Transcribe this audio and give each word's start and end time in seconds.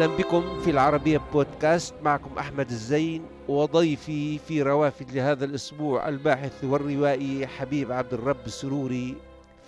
أهلا 0.00 0.16
بكم 0.16 0.60
في 0.60 0.70
العربية 0.70 1.20
بودكاست. 1.32 1.94
معكم 2.02 2.38
أحمد 2.38 2.70
الزين 2.70 3.22
وضيفي 3.48 4.38
في 4.38 4.62
روافد 4.62 5.10
لهذا 5.12 5.44
الأسبوع 5.44 6.08
الباحث 6.08 6.64
والروائي 6.64 7.46
حبيب 7.46 7.92
عبد 7.92 8.14
الرب 8.14 8.46
السروري 8.46 9.16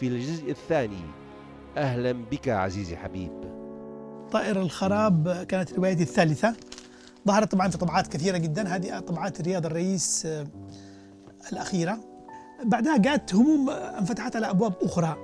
في 0.01 0.07
الجزء 0.07 0.51
الثاني. 0.51 1.05
أهلا 1.77 2.13
بك 2.13 2.49
عزيزي 2.49 2.97
حبيب. 2.97 3.31
طائر 4.31 4.61
الخراب 4.61 5.47
كانت 5.49 5.73
روايتي 5.73 6.03
الثالثة. 6.03 6.55
ظهرت 7.29 7.53
طبعا 7.53 7.69
في 7.69 7.79
طبعات 7.79 8.07
كثيرة 8.07 8.37
جدا. 8.37 8.77
هذه 8.77 8.99
طبعات 8.99 9.41
رياض 9.41 9.67
الرئيس 9.67 10.27
آه، 10.27 10.47
الأخيرة. 11.53 11.99
بعدها 12.65 12.97
جاءت 12.97 13.35
هموم 13.35 13.71
انفتحت 13.71 14.37
على 14.37 14.51
أبواب 14.51 14.75
أخرى 14.83 15.17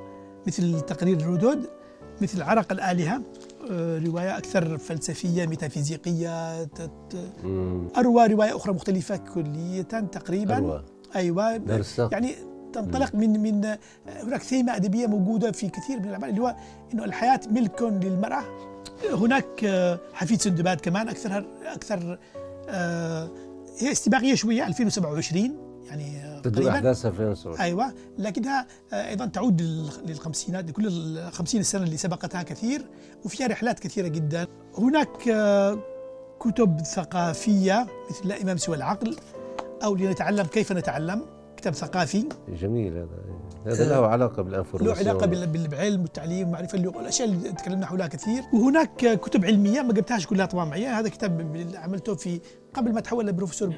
مثل 0.47 0.81
تقرير 0.81 1.17
الردود 1.21 1.71
مثل 2.23 2.43
عرق 2.43 2.73
الآلهة. 2.73 3.23
رواية 4.07 4.39
أكثر 4.39 4.79
فلسفية 4.79 5.47
ميتافيزيقية 5.47 6.63
أروى 7.99 8.27
رواية 8.27 8.57
أخرى 8.57 8.73
مختلفة 8.73 9.17
كلية 9.17 9.83
تقريبا. 9.83 10.57
أروى. 10.57 10.85
أيوة. 11.17 11.57
درسة. 11.57 12.09
يعني 12.13 12.35
تنطلق 12.73 13.15
من 13.15 13.41
من 13.43 13.77
هناك 14.07 14.43
ثيمة 14.43 14.77
أدبية 14.77 15.07
موجودة 15.07 15.53
في 15.53 15.69
كثير 15.69 15.99
من 15.99 16.05
الأعمال 16.05 16.29
اللي 16.31 16.41
هو 16.41 16.57
إنه 16.95 17.05
الحياة 17.05 17.41
ملك 17.51 17.83
للمرأة. 17.83 18.45
هناك 19.13 19.65
آه، 19.65 20.01
حفيد 20.13 20.41
سندباد 20.41 20.81
كمان 20.81 21.09
أكثر 21.09 21.47
أكثر 21.65 22.19
آه، 22.69 23.31
هي 23.79 23.93
استباقية 23.93 24.35
شوية 24.35 24.67
2027 24.67 25.57
يعني 25.87 26.17
آه، 26.19 26.28
تدور 26.43 26.55
قريباً. 26.63 26.71
أحداثها 26.77 27.11
في 27.11 27.23
نصر 27.23 27.53
أيوه. 27.61 27.93
لكنها 28.19 28.67
آه، 28.93 29.09
أيضا 29.09 29.27
تعود 29.27 29.63
لل- 29.63 29.91
للخمسينات 30.07 30.69
لكل 30.71 30.87
الخمسين 31.19 31.61
السنة 31.61 31.83
اللي 31.83 31.97
سبقتها 31.97 32.43
كثير 32.43 32.87
وفيها 33.25 33.47
رحلات 33.47 33.79
كثيرة 33.81 34.09
جدا. 34.09 34.47
هناك 34.79 35.29
آه، 35.29 35.79
كتب 36.41 36.81
ثقافية 36.81 37.87
مثل 38.11 38.29
لا 38.29 38.43
إمام 38.43 38.57
سوى 38.57 38.77
العقل 38.77 39.17
أو 39.85 39.97
لنتعلم 39.97 40.47
كيف 40.47 40.73
نتعلم 40.73 41.23
كتاب 41.57 41.75
ثقافي. 41.75 42.29
جميل 42.49 42.93
هذا. 42.97 43.09
هذا 43.67 43.89
له 43.89 44.07
علاقة 44.07 44.37
له 44.37 44.43
بالانفورماسيون 44.43 44.99
علاقة 45.09 45.27
بال- 45.27 45.47
بال- 45.47 45.69
بالعلم 45.69 46.01
والتعليم 46.03 46.43
والمعرفة 46.47 46.79
اللغة 46.79 47.01
الاشياء 47.01 47.29
اللي 47.29 47.53
تكلمنا 47.53 47.87
حولها 47.87 48.07
كثير. 48.07 48.43
وهناك 48.53 49.05
آه، 49.05 49.15
كتب 49.15 49.45
علمية 49.45 49.83
ما 49.83 49.93
جبتهاش 49.93 50.27
كلها 50.27 50.47
طبعا 50.47 50.65
معي. 50.65 50.87
هذا 50.87 51.09
كتاب 51.09 51.57
عملته 51.75 52.15
في 52.15 52.41
قبل 52.75 52.93
ما 52.93 52.99
اتحول 52.99 53.27
لبروفيسور 53.27 53.75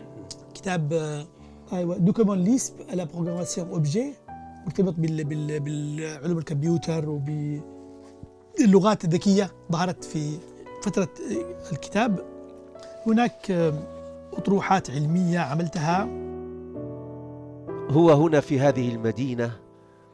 كتاب 0.54 0.92
آه، 0.92 1.26
أيوه. 1.72 1.96
document 1.96 2.38
Lisp 2.38 2.74
la 2.92 3.04
programmation 3.04 3.68
objet 3.68 4.12
مرتبط 4.64 4.94
بال 4.94 5.24
بال 5.24 5.60
بالعلوم 5.60 6.38
الكمبيوتر 6.38 7.08
وباللغات 7.08 9.04
الذكية 9.04 9.50
ظهرت 9.72 10.04
في 10.04 10.38
فترة 10.82 11.08
الكتاب. 11.72 12.20
هناك 13.06 13.50
أطروحات 14.32 14.90
علمية 14.90 15.38
عملتها. 15.38 16.08
هو 17.90 18.10
هنا 18.10 18.40
في 18.40 18.60
هذه 18.60 18.94
المدينة 18.94 19.52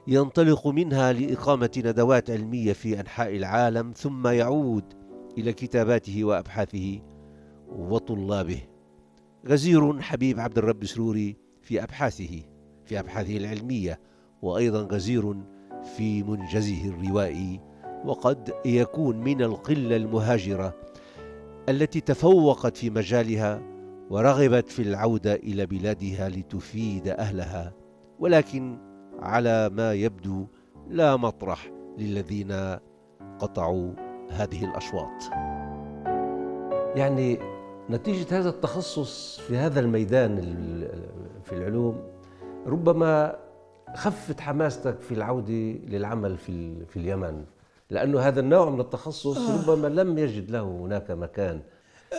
ينطلق 0.07 0.67
منها 0.67 1.13
لإقامة 1.13 1.71
ندوات 1.85 2.31
علمية 2.31 2.73
في 2.73 3.01
أنحاء 3.01 3.37
العالم 3.37 3.93
ثم 3.97 4.27
يعود 4.27 4.85
إلى 5.39 5.53
كتاباته 5.53 6.25
وأبحاثه 6.25 7.01
وطلابه. 7.69 8.61
غزير 9.49 10.01
حبيب 10.01 10.41
عبد 10.41 10.59
الرب 10.59 10.85
سروري 10.85 11.46
في 11.67 11.83
أبحاثه 11.83 12.43
في 12.85 12.99
أبحاثه 12.99 13.37
العلمية 13.37 14.01
وأيضا 14.43 14.83
غزير 14.83 15.35
في 15.97 16.23
منجزه 16.23 16.89
الروائي 16.89 17.61
وقد 18.05 18.53
يكون 18.65 19.17
من 19.17 19.43
القلة 19.43 19.97
المهاجرة 19.97 20.75
التي 21.69 22.01
تفوقت 22.01 22.77
في 22.77 22.91
مجالها 22.91 23.63
ورغبت 24.11 24.69
في 24.69 24.83
العودة 24.83 25.35
إلى 25.35 25.67
بلادها 25.67 26.29
لتفيد 26.29 27.09
أهلها 27.09 27.73
ولكن 28.19 28.79
على 29.21 29.71
ما 29.73 29.93
يبدو 29.93 30.47
لا 30.89 31.17
مطرح 31.17 31.71
للذين 31.99 32.53
قطعوا 33.39 33.93
هذه 34.31 34.65
الأشواط. 34.65 35.23
يعني 36.97 37.56
نتيجة 37.91 38.39
هذا 38.39 38.49
التخصص 38.49 39.41
في 39.49 39.57
هذا 39.57 39.81
الميدان 39.81 40.39
ال- 40.39 41.01
في 41.45 41.53
العلوم 41.53 42.01
ربما 42.67 43.37
خفت 43.95 44.41
حماستك 44.41 45.01
في 45.01 45.15
العودة 45.15 45.53
للعمل 45.89 46.37
في 46.39 46.85
في 46.87 46.97
اليمن 46.97 47.45
لأنه 47.91 48.21
هذا 48.21 48.41
النوع 48.41 48.71
من 48.71 48.81
التخصص 48.81 49.39
ربما 49.69 49.89
لم 49.89 50.19
يجد 50.19 50.51
له 50.51 50.63
هناك 50.63 51.11
مكان. 51.11 51.61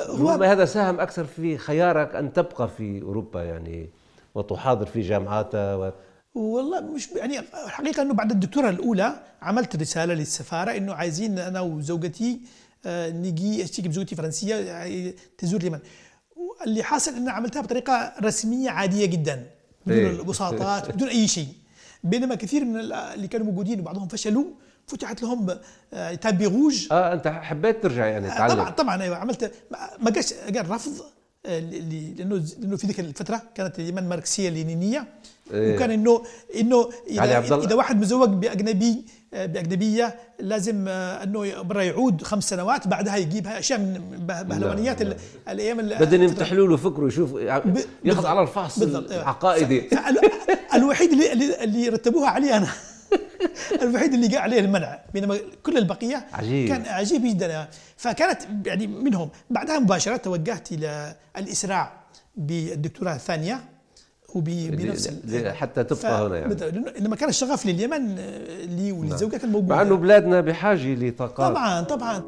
ربما 0.09 0.51
هذا 0.51 0.65
ساهم 0.65 0.99
أكثر 0.99 1.23
في 1.23 1.57
خيارك 1.57 2.15
أن 2.15 2.33
تبقى 2.33 2.67
في 2.69 3.01
أوروبا 3.01 3.43
يعني 3.43 3.89
وتحاضر 4.35 4.85
في 4.85 5.01
جامعاتها 5.01 5.75
و... 5.75 5.91
والله 6.35 6.81
مش 6.81 7.09
يعني 7.15 7.39
الحقيقة 7.39 8.01
إنه 8.01 8.13
بعد 8.13 8.31
الدكتوراه 8.31 8.69
الأولى 8.69 9.13
عملت 9.41 9.75
رسالة 9.75 10.13
للسفارة 10.13 10.71
إنه 10.77 10.93
عايزين 10.93 11.39
أنا 11.39 11.61
وزوجتي 11.61 12.41
آه، 12.87 13.09
نجي 13.09 13.63
اشتكي 13.63 13.87
بزوجتي 13.87 14.15
فرنسية 14.15 14.55
آه، 14.55 15.13
تزور 15.37 15.59
اليمن 15.61 15.79
اللي 16.65 16.83
حاصل 16.83 17.13
ان 17.15 17.29
عملتها 17.29 17.61
بطريقة 17.61 18.13
رسمية 18.23 18.69
عادية 18.69 19.05
جدا 19.05 19.45
بدون 19.85 19.97
إيه. 20.05 20.11
الوساطات 20.11 20.89
بدون 20.95 21.07
أي 21.09 21.27
شيء 21.27 21.47
بينما 22.03 22.35
كثير 22.35 22.65
من 22.65 22.79
ال- 22.79 22.93
اللي 22.93 23.27
كانوا 23.27 23.45
موجودين 23.47 23.79
وبعضهم 23.79 24.07
فشلوا 24.07 24.45
فتحت 24.87 25.21
لهم 25.23 25.57
آه، 25.93 26.13
تابي 26.15 26.45
روج 26.45 26.87
آه 26.91 27.13
أنت 27.13 27.27
حبيت 27.27 27.83
ترجع 27.83 28.05
يعني 28.05 28.27
طبعا 28.29 28.47
تتعلم 28.47 28.69
طبعا 28.69 29.03
أيوه 29.03 29.17
عملت 29.17 29.51
ما- 29.99 30.11
جاش 30.11 30.33
قال 30.33 30.69
رفض 30.69 31.01
آه، 31.45 31.59
لأنه 31.59 32.43
لأنه 32.59 32.75
في 32.77 32.87
ذيك 32.87 32.99
الفترة 32.99 33.41
كانت 33.55 33.79
اليمن 33.79 34.03
ماركسيه 34.09 34.49
لينينية. 34.49 35.07
وكان 35.53 35.91
انه 35.91 36.23
إنه 36.59 36.89
اذا. 37.09 37.39
إذا 37.65 37.75
واحد 37.75 38.01
مزوج 38.01 38.29
بأجنبي 38.29 39.05
بأجنبية 39.31 40.15
لازم 40.39 40.85
آه، 40.87 41.23
إنه 41.23 41.61
برا 41.61 41.81
يعود 41.81 42.23
خمس 42.23 42.49
سنوات 42.49 42.87
بعدها 42.87 43.15
يجيبها 43.17 43.59
أشياء 43.59 43.79
من 43.79 43.93
به- 44.27 44.41
بهلوانيات 44.41 45.01
لا. 45.01 45.11
ال- 45.11 45.17
الأيام 45.49 45.79
ال- 45.79 45.95
بدهم 45.99 46.21
يمتحلوا 46.23 46.67
له 46.67 46.77
فكره 46.77 47.07
يشوف 47.07 47.33
ياخذ. 48.03 48.25
على 48.25 48.41
الفحص. 48.41 48.81
العقائدي 48.81 49.89
الوحيد 50.73 51.11
اللي 51.11 51.33
اللي, 51.33 51.63
اللي 51.63 51.89
رتبوها 51.89 52.29
علي 52.29 52.57
أنا 52.57 52.67
الوحيد 53.81 54.13
اللي 54.13 54.27
جاء 54.27 54.41
عليه 54.41 54.59
المنع 54.59 54.99
بينما 55.13 55.37
كل 55.63 55.77
البقية 55.77 56.27
عجيب. 56.33 56.67
كان 56.67 56.85
عجيب 56.85 57.21
جدا 57.25 57.67
فكانت 57.97 58.41
يعني 58.65 58.87
منهم 58.87 59.29
بعدها 59.49 59.79
مباشرة 59.79 60.17
توجهت 60.17 60.71
إلى 60.71 61.15
الإسراع 61.37 61.93
بالدكتوراه 62.35 63.15
الثانية 63.15 63.59
وبنفس 64.37 65.07
ل- 65.25 65.49
حتى 65.51 65.83
تبقى 65.83 66.27
هنا 66.27 66.37
يعني. 66.37 66.55
لما 66.99 67.15
كان 67.15 67.29
الشغف 67.29 67.65
لليمن 67.65 68.15
آه، 68.19 68.65
لي 68.65 68.91
وللزوجه 68.91 69.37
كان 69.37 69.49
موجود. 69.51 69.69
مع 69.69 69.81
إنه 69.81 69.95
بلادنا 69.95 70.41
بحاجة 70.41 70.93
لطاقات 70.95 71.51
طبعا 71.51 71.81
طبعا. 71.81 72.23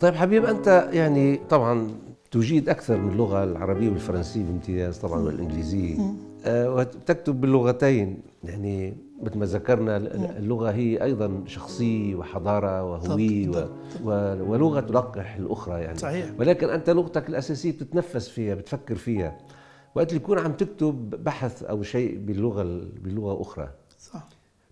طيب 0.00 0.14
حبيب 0.14 0.44
أنت 0.44 0.88
يعني 0.92 1.40
طبعا 1.50 1.90
تجيد 2.30 2.68
أكثر 2.68 2.96
من 2.96 3.12
اللغة 3.12 3.44
العربية 3.44 3.88
والفرنسية 3.88 4.42
بامتياز 4.42 4.96
طبعا 4.98 5.20
والإنجليزية. 5.20 5.98
آه، 6.44 6.74
وتكتب 6.74 7.40
باللغتين. 7.40 8.18
يعني 8.44 8.96
مثل 9.22 9.38
ما 9.38 9.46
ذكرنا 9.46 9.96
اللغة 10.38 10.70
هي 10.70 11.02
أيضا 11.02 11.42
شخصية 11.46 12.14
وحضارة 12.14 12.84
وهوية. 12.84 13.68
و... 14.04 14.10
ولغة 14.52 14.80
تلقح 14.80 15.34
الأخرى 15.36 15.80
يعني. 15.80 15.98
صحيح. 15.98 16.26
ولكن 16.38 16.68
أنت 16.70 16.90
لغتك 16.90 17.28
الأساسية 17.28 17.72
بتتنفس 17.72 18.28
فيها 18.28 18.54
بتفكر 18.54 18.94
فيها. 18.94 19.38
وقت 19.96 20.08
اللي 20.08 20.20
يكون 20.22 20.38
عم 20.38 20.52
تكتب 20.52 21.10
بحث 21.24 21.62
أو 21.62 21.82
شيء 21.82 22.18
باللغة 22.18 22.62
باللغة 23.02 23.42
أخرى. 23.42 23.68
صح. 24.12 24.28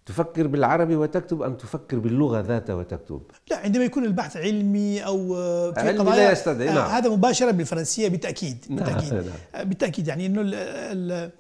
تفكر 0.06 0.47
بالعربي 0.47 0.97
وتكتب 0.97 1.43
أم 1.43 1.55
تفكر 1.55 1.99
باللغة 1.99 2.41
ذاتها 2.41 2.75
وتكتب؟ 2.75 3.23
لا 3.50 3.56
عندما 3.56 3.85
يكون 3.85 4.05
البحث 4.05 4.37
علمي 4.37 5.00
أو 5.06 5.37
آه، 5.37 5.71
في 5.73 5.81
علمي 5.81 5.99
قضايا 5.99 6.17
لا 6.17 6.32
يستدعي، 6.32 6.69
آه، 6.69 6.75
نعم. 6.75 6.91
هذا 6.91 7.09
مباشرة 7.11 7.50
بالفرنسية 7.50 8.09
بالتأكيد 8.09 8.65
نعم، 8.69 8.79
بالتأكيد. 8.79 9.12
نعم. 9.15 9.25
آه، 9.55 9.62
بالتأكيد. 9.62 10.09
يعني 10.09 10.26
إنه 10.26 10.41
ال- 10.41 10.55
ال- 10.55 11.31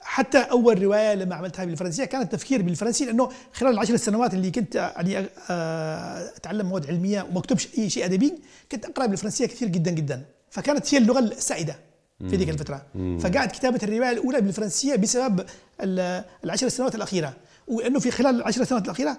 حتى 0.00 0.38
أول 0.38 0.82
رواية 0.82 1.14
لما 1.14 1.34
عملتها 1.34 1.64
بالفرنسية 1.64 2.04
كانت 2.04 2.32
تفكير 2.32 2.62
بالفرنسي 2.62 3.04
لأنه 3.04 3.28
خلال 3.52 3.72
العشر 3.72 3.96
سنوات 3.96 4.34
اللي 4.34 4.50
كنت 4.50 4.74
يعني 4.74 5.18
آه، 5.50 6.30
أتعلم 6.36 6.66
مواد 6.66 6.86
علمية 6.86 7.22
وما 7.30 7.38
اكتبش 7.38 7.68
أي 7.78 7.90
شيء 7.90 8.04
أدبي 8.04 8.34
كنت 8.72 8.84
أقرأ 8.86 9.06
بالفرنسية 9.06 9.46
كثير 9.46 9.68
جدا 9.68 9.90
جدا. 9.90 10.24
فكانت 10.50 10.94
هي 10.94 10.98
اللغة 10.98 11.18
السائدة. 11.18 11.76
في 12.20 12.36
ذيك 12.36 12.48
الفترة. 12.48 12.82
فقعدت 13.20 13.52
كتابة 13.52 13.80
الرواية 13.82 14.10
الأولى 14.12 14.40
بالفرنسية 14.40 14.96
بسبب 14.96 15.44
ال- 15.80 16.24
العشر 16.44 16.68
سنوات 16.68 16.94
الأخيرة. 16.94 17.34
وأنه 17.68 17.98
في 17.98 18.10
خلال 18.10 18.34
العشر 18.36 18.64
سنوات 18.64 18.84
الأخيرة 18.84 19.18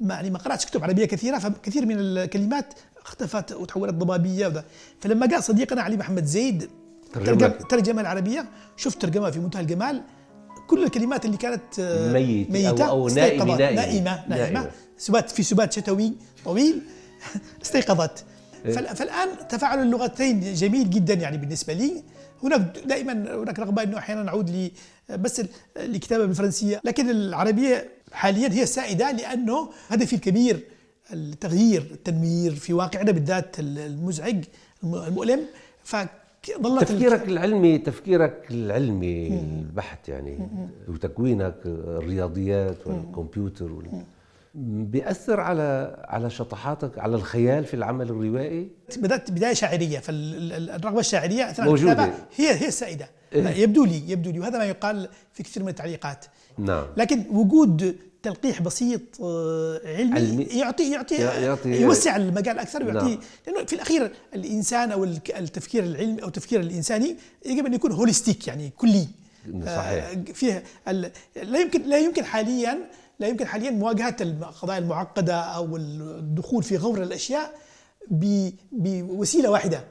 ما 0.00 0.14
يعني 0.14 0.30
ما 0.30 0.38
قرأتش 0.38 0.66
كتب 0.66 0.84
عربية 0.84 1.04
كثيرة 1.04 1.38
فكثير 1.38 1.86
من 1.86 1.96
الكلمات 1.98 2.74
اختفت 3.04 3.52
وتحولت 3.52 3.94
ضبابية 3.94 4.46
وذا. 4.46 4.64
فلما 5.00 5.26
جاء 5.26 5.40
صديقنا 5.40 5.82
علي 5.82 5.96
محمد 5.96 6.24
زيد 6.24 6.70
ترجم 7.12 7.24
ترجم 7.26 7.46
لك. 7.46 7.70
ترجمة 7.70 8.00
العربية 8.00 8.46
شفت 8.76 9.02
ترجمة 9.02 9.30
في 9.30 9.38
منتهى 9.38 9.60
الجمال. 9.60 10.02
كل 10.68 10.84
الكلمات 10.84 11.24
اللي 11.24 11.36
كانت 11.36 11.78
آه، 11.80 12.12
ميت 12.12 12.48
أو- 12.48 12.50
ميتة. 12.52 12.84
أو 12.84 13.06
استيقظت. 13.06 13.48
نائمة- 13.48 13.60
نائمة. 13.60 14.24
نائمة 14.28 14.28
نائمة. 14.28 14.70
سبات 14.98 15.30
في 15.30 15.42
سبات 15.42 15.72
شتوي 15.72 16.12
طويل. 16.44 16.82
استيقظت. 17.62 18.24
فال- 18.64 18.96
فالآن 18.96 19.28
تفاعل 19.48 19.82
اللغتين 19.82 20.54
جميل 20.54 20.90
جدا 20.90 21.14
يعني 21.14 21.36
بالنسبة 21.36 21.72
لي. 21.72 22.02
هناك 22.44 22.78
دائما 22.86 23.12
هناك 23.42 23.58
رغبة 23.58 23.82
إنه 23.82 23.98
أحيانا 23.98 24.22
نعود 24.22 24.50
ل 24.50 24.70
بس 25.16 25.40
ال- 25.40 25.48
الكتابة 25.76 26.26
بالفرنسية. 26.26 26.80
لكن 26.84 27.10
العربية 27.10 27.88
حاليا 28.12 28.48
هي 28.52 28.62
السائده 28.62 29.10
لأنه 29.10 29.68
هدفي 29.88 30.16
الكبير 30.16 30.60
التغيير 31.12 31.82
التنوير 31.92 32.54
في 32.54 32.72
واقعنا 32.72 33.12
بالذات 33.12 33.56
المزعج 33.58 34.44
الم- 34.84 34.94
المؤلم. 34.94 35.40
فظلت 35.84 36.82
ال- 36.82 36.86
تفكيرك 36.86 37.28
العلمي 37.28 37.78
تفكيرك 37.78 38.46
العلمي 38.50 39.28
البحت 39.28 40.08
يعني 40.08 40.38
وتكوينك 40.88 41.54
الرياضيات 41.66 42.86
والكمبيوتر 42.86 43.72
وال... 43.72 44.02
بيأثر 44.54 45.40
على 45.40 45.96
على 46.08 46.30
شطحاتك 46.30 46.98
على 46.98 47.16
الخيال 47.16 47.64
في 47.64 47.74
العمل 47.74 48.06
الروائي 48.10 48.68
بدأت 48.96 49.30
بداية 49.30 49.52
شاعرية 49.54 49.98
فالرغبة 49.98 51.00
الشاعرية 51.00 51.50
أثناء 51.50 51.68
موجودة. 51.68 51.92
الكتابه 51.92 52.14
هي 52.36 52.54
هي 52.62 52.68
السائدة 52.68 53.10
إيه. 53.32 53.48
يبدو 53.48 53.84
لي 53.84 54.10
يبدو 54.10 54.30
لي 54.30 54.40
وهذا 54.40 54.58
ما 54.58 54.64
يقال 54.64 55.08
في 55.32 55.42
كثير 55.42 55.62
من 55.62 55.68
التعليقات 55.68 56.24
نعم 56.58 56.84
لكن 56.96 57.24
وجود 57.30 57.96
تلقيح 58.22 58.62
بسيط 58.62 59.00
آه، 59.22 59.80
علمي, 59.84 60.14
علمي. 60.18 60.44
يعطي 60.44 60.92
يعطي, 60.92 61.14
يعطي- 61.14 61.66
يوسع 61.80 62.16
المجال 62.16 62.58
أكثر 62.58 62.84
ويعطي 62.84 63.08
نعم. 63.10 63.18
لأنه 63.46 63.64
في 63.66 63.72
الأخير 63.72 64.12
الإنسان 64.34 64.92
أو 64.92 65.04
التفكير 65.04 65.84
العلمي 65.84 66.22
أو 66.22 66.28
التفكير 66.28 66.60
الإنساني 66.60 67.16
يجب 67.46 67.66
أن 67.66 67.74
يكون 67.74 67.92
هوليستيك 67.92 68.48
يعني 68.48 68.72
كلي 68.76 69.06
صحيح. 69.66 70.04
آه، 70.04 70.32
فيه 70.34 70.62
لا 71.42 71.58
يمكن 71.60 71.82
لا 71.82 71.98
يمكن 71.98 72.24
حاليا 72.24 72.78
لا 73.18 73.28
يمكن 73.28 73.46
حاليا 73.46 73.70
مواجهة 73.70 74.16
القضايا 74.20 74.78
المعقدة 74.78 75.34
أو 75.34 75.76
الدخول 75.76 76.62
في 76.62 76.76
غور 76.76 77.02
الأشياء 77.02 77.54
بوسيلة 78.72 79.50
واحدة 79.50 79.84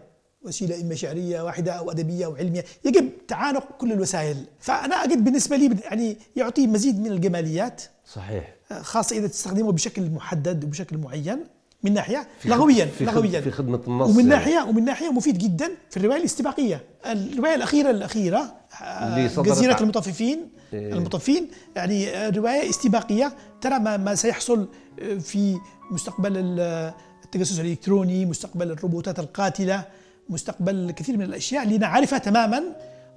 وسيلة 0.43 0.81
إما 0.81 0.95
شعرية 0.95 1.41
واحدة 1.41 1.71
أو 1.71 1.91
أدبية 1.91 2.25
أو 2.25 2.35
علمية. 2.35 2.65
يجب 2.85 3.09
تعانق 3.27 3.77
كل 3.77 3.91
الوسائل. 3.91 4.37
فأنا 4.59 4.95
أجد 4.95 5.23
بالنسبة 5.23 5.55
لي 5.55 5.77
يعني 5.83 6.17
يعطي 6.35 6.67
مزيد 6.67 6.99
من 6.99 7.11
الجماليات 7.11 7.81
صحيح. 8.13 8.55
خاصة 8.81 9.17
إذا 9.17 9.27
تستخدمه 9.27 9.71
بشكل 9.71 10.09
محدد 10.09 10.63
وبشكل 10.63 10.97
معين 10.97 11.39
من 11.83 11.93
ناحية 11.93 12.27
لغويا 12.45 12.85
في 12.85 13.05
لغويا. 13.05 13.41
في 13.41 13.51
خدمة 13.51 13.81
النص 13.87 14.09
ومن 14.09 14.17
يعني. 14.17 14.29
ناحيه 14.29 14.69
ومن 14.69 14.85
ناحية 14.85 15.11
مفيد 15.11 15.37
جدا 15.37 15.71
في 15.89 15.97
الرواية 15.97 16.19
الإستباقية. 16.19 16.83
الرواية 17.05 17.55
الأخيرة 17.55 17.89
الأخيرة 17.89 18.53
آه، 18.81 19.27
جزيرة 19.27 19.81
المطففين. 19.81 20.49
المطفين. 20.73 21.47
يعني 21.75 22.09
آه، 22.09 22.29
روايه 22.29 22.69
استباقية 22.69 23.33
ترى 23.61 23.79
ما, 23.79 23.97
ما 23.97 24.15
سيحصل 24.15 24.67
آه، 25.01 25.13
في 25.17 25.57
مستقبل 25.91 26.37
ال- 26.37 26.93
التجسس 27.25 27.59
الإلكتروني 27.59 28.25
مستقبل 28.25 28.71
الروبوتات 28.71 29.19
القاتلة 29.19 29.85
مستقبل 30.29 30.91
كثير 30.91 31.17
من 31.17 31.23
الأشياء 31.25 31.63
اللي 31.63 31.77
نعرفها 31.77 32.19
تماما 32.19 32.63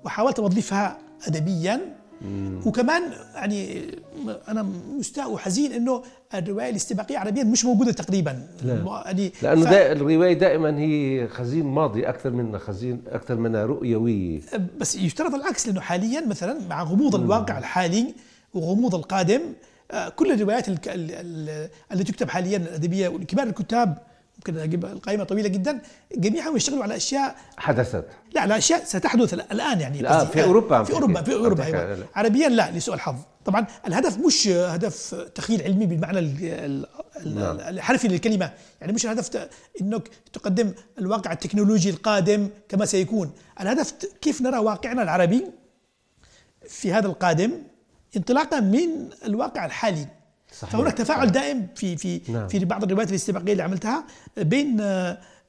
وحاولت 0.04 0.38
اوظفها 0.38 0.98
ادبيا. 1.26 1.96
وكمان 2.66 3.02
يعني 3.34 3.84
أنا 4.48 4.66
مستاء 4.98 5.30
وحزين 5.32 5.72
إنه 5.72 6.02
الرواية 6.34 6.70
الاستباقية 6.70 7.18
عربيا 7.18 7.44
مش 7.44 7.64
موجودة 7.64 7.92
تقريبا. 7.92 8.46
لا. 8.64 9.02
يعني 9.06 9.32
لأنه 9.42 9.64
ف- 9.64 9.68
دا 9.70 9.92
الرواية 9.92 10.32
دائما 10.32 10.78
هي 10.78 11.28
خزين 11.28 11.66
ماضي 11.66 12.08
أكثر 12.08 12.30
منها 12.30 12.58
خزين 12.58 13.02
أكثر 13.08 13.34
منها 13.36 13.64
رؤيويه 13.66 14.40
بس 14.78 14.96
يفترض 14.96 15.34
العكس 15.34 15.66
لأنه 15.66 15.80
حاليا 15.80 16.26
مثلا 16.26 16.58
مع 16.70 16.82
غموض 16.82 17.14
الواقع 17.14 17.58
الحالي 17.58 18.14
وغموض 18.54 18.94
القادم 18.94 19.40
آه، 19.90 20.08
كل 20.08 20.32
الروايات 20.32 20.68
الك- 20.68 20.88
ال- 20.88 21.10
ال- 21.12 21.68
التي 21.92 22.12
تكتب 22.12 22.28
حاليا 22.30 22.56
الأدبية 22.56 23.08
وكبار 23.08 23.46
الكتاب 23.46 23.98
ممكن 24.48 24.58
أجيب 24.58 24.84
القائمة 24.84 25.24
طويلة 25.24 25.48
جدا 25.48 25.80
جميعهم 26.16 26.56
يشتغلوا 26.56 26.82
على 26.82 26.96
أشياء 26.96 27.36
حدثت 27.56 28.04
لا 28.34 28.40
على 28.40 28.58
أشياء 28.58 28.84
ستحدث 28.84 29.34
الآن 29.34 29.80
يعني 29.80 29.98
لا،. 29.98 30.24
في 30.24 30.44
أوروبا 30.44 30.76
عم 30.76 30.84
في. 30.84 30.92
أوروبا 30.92 31.22
في 31.22 31.34
أوروبا 31.34 31.62
لا. 31.62 31.96
عربيا 32.14 32.48
لا 32.48 32.70
لسوء 32.70 32.94
الحظ 32.94 33.16
طبعا 33.44 33.66
الهدف 33.86 34.18
مش 34.18 34.48
هدف 34.48 35.14
تخيل 35.34 35.62
علمي 35.62 35.86
بالمعنى 35.86 36.18
ال- 36.18 36.36
ال- 36.42 36.86
ال- 37.16 37.34
نعم. 37.34 37.60
الحرفي 37.60 38.08
للكلمة 38.08 38.52
يعني 38.80 38.92
مش 38.92 39.04
الهدف 39.04 39.48
إنك 39.80 40.08
تقدم 40.32 40.72
الواقع 40.98 41.32
التكنولوجي 41.32 41.90
القادم 41.90 42.48
كما 42.68 42.84
سيكون 42.84 43.30
الهدف 43.60 43.94
كيف 44.20 44.42
نرى 44.42 44.58
واقعنا 44.58 45.02
العربي 45.02 45.44
في 46.68 46.92
هذا 46.92 47.06
القادم 47.06 47.52
انطلاقا 48.16 48.60
من 48.60 48.88
الواقع 49.24 49.66
الحالي 49.66 50.06
صحيح. 50.52 50.72
فهناك 50.72 50.92
تفاعل 50.92 51.32
دائم 51.32 51.66
في 51.74 51.96
في 51.96 52.20
نعم. 52.28 52.48
في 52.48 52.64
بعض 52.64 52.84
الروايات 52.84 53.10
الاستباقيه 53.10 53.52
اللي 53.52 53.62
عملتها 53.62 54.04
بين 54.36 54.82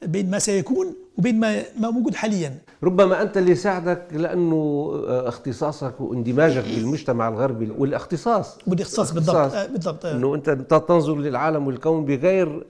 بين 0.02 0.30
ما 0.30 0.40
سيكون 0.40 0.96
وبين 1.18 1.40
ما 1.40 1.64
ما 1.80 1.90
موجود 1.90 2.16
حاليا. 2.16 2.58
ربما 2.84 3.22
أنت 3.22 3.38
اللي 3.38 3.56
ساعدك 3.56 4.08
لأنه 4.12 4.92
آه، 5.08 5.28
اختصاصك 5.28 6.02
واندماجك 6.02 6.64
بالمجتمع 6.64 7.28
الغربي 7.28 7.72
والاختصاص. 7.78 8.58
بالاختصاص 8.68 9.12
بالضبط. 9.12 9.36
آه، 9.36 9.66
بالضبط. 9.66 10.06
آه. 10.06 10.12
إنه 10.12 10.36
أنت 10.36 10.50
تنظر 10.50 11.16
للعالم 11.16 11.68
والكون 11.68 12.06
بغير 12.06 12.68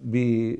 ب... 0.00 0.16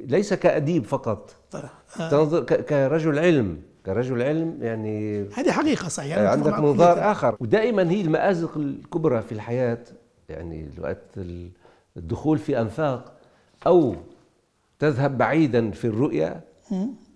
ليس 0.09 0.35
كأديب 0.35 0.85
فقط. 0.85 1.35
آه. 1.55 2.09
تنظر 2.11 2.41
ك... 2.41 2.65
كرجل 2.65 3.19
علم. 3.19 3.59
كرجل 3.87 4.23
علم 4.23 4.59
يعني 4.61 5.25
هذه 5.35 5.51
حقيقة 5.51 5.89
صحيح. 5.89 6.19
أنا 6.19 6.29
عندك 6.29 6.59
منظار. 6.59 7.11
آخر. 7.11 7.37
ودائما 7.41 7.91
هي 7.91 8.01
المآزق 8.01 8.57
الكبرى 8.57 9.23
في 9.23 9.33
الحياة. 9.33 9.79
يعني 10.31 10.69
وقت 10.79 11.03
ال- 11.17 11.51
الدخول 11.97 12.39
في 12.39 12.61
أنفاق 12.61 13.13
أو 13.67 13.95
تذهب 14.79 15.19
بعيدا 15.19 15.71
في. 15.71 15.89
كما 15.91 16.41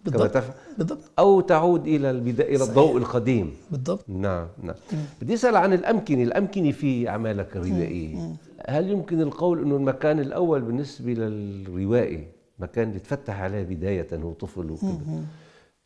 بالضبط 0.05 0.45
بالضبط. 0.79 0.99
أو 1.19 1.41
تعود 1.41 1.87
إلى 1.87 2.11
البداية 2.11 2.57
إلى 2.57 2.65
الضوء 2.65 2.97
القديم. 2.97 3.53
بالضبط. 3.71 4.05
نعم 4.09 4.47
نعم. 4.63 4.75
بدي 5.23 5.35
أسأل 5.35 5.57
عن 5.57 5.73
الأمكنة 5.73 6.23
الأمكنة 6.23 6.71
في 6.73 7.09
أعمالك 7.09 7.57
الروائية. 7.57 8.37
هل 8.69 8.91
يمكن 8.91 9.21
القول 9.21 9.63
إنه 9.63 9.77
المكان 9.77 10.21
الأول 10.21 10.61
بالنسبة 10.63 11.13
للروائي 11.13 12.27
مكان 12.59 12.89
اللي 12.89 12.99
تفتح 13.01 13.41
عليه 13.41 13.63
بداية 13.63 14.07
هو 14.13 14.33
طفل 14.33 14.71
وكذا 14.71 15.25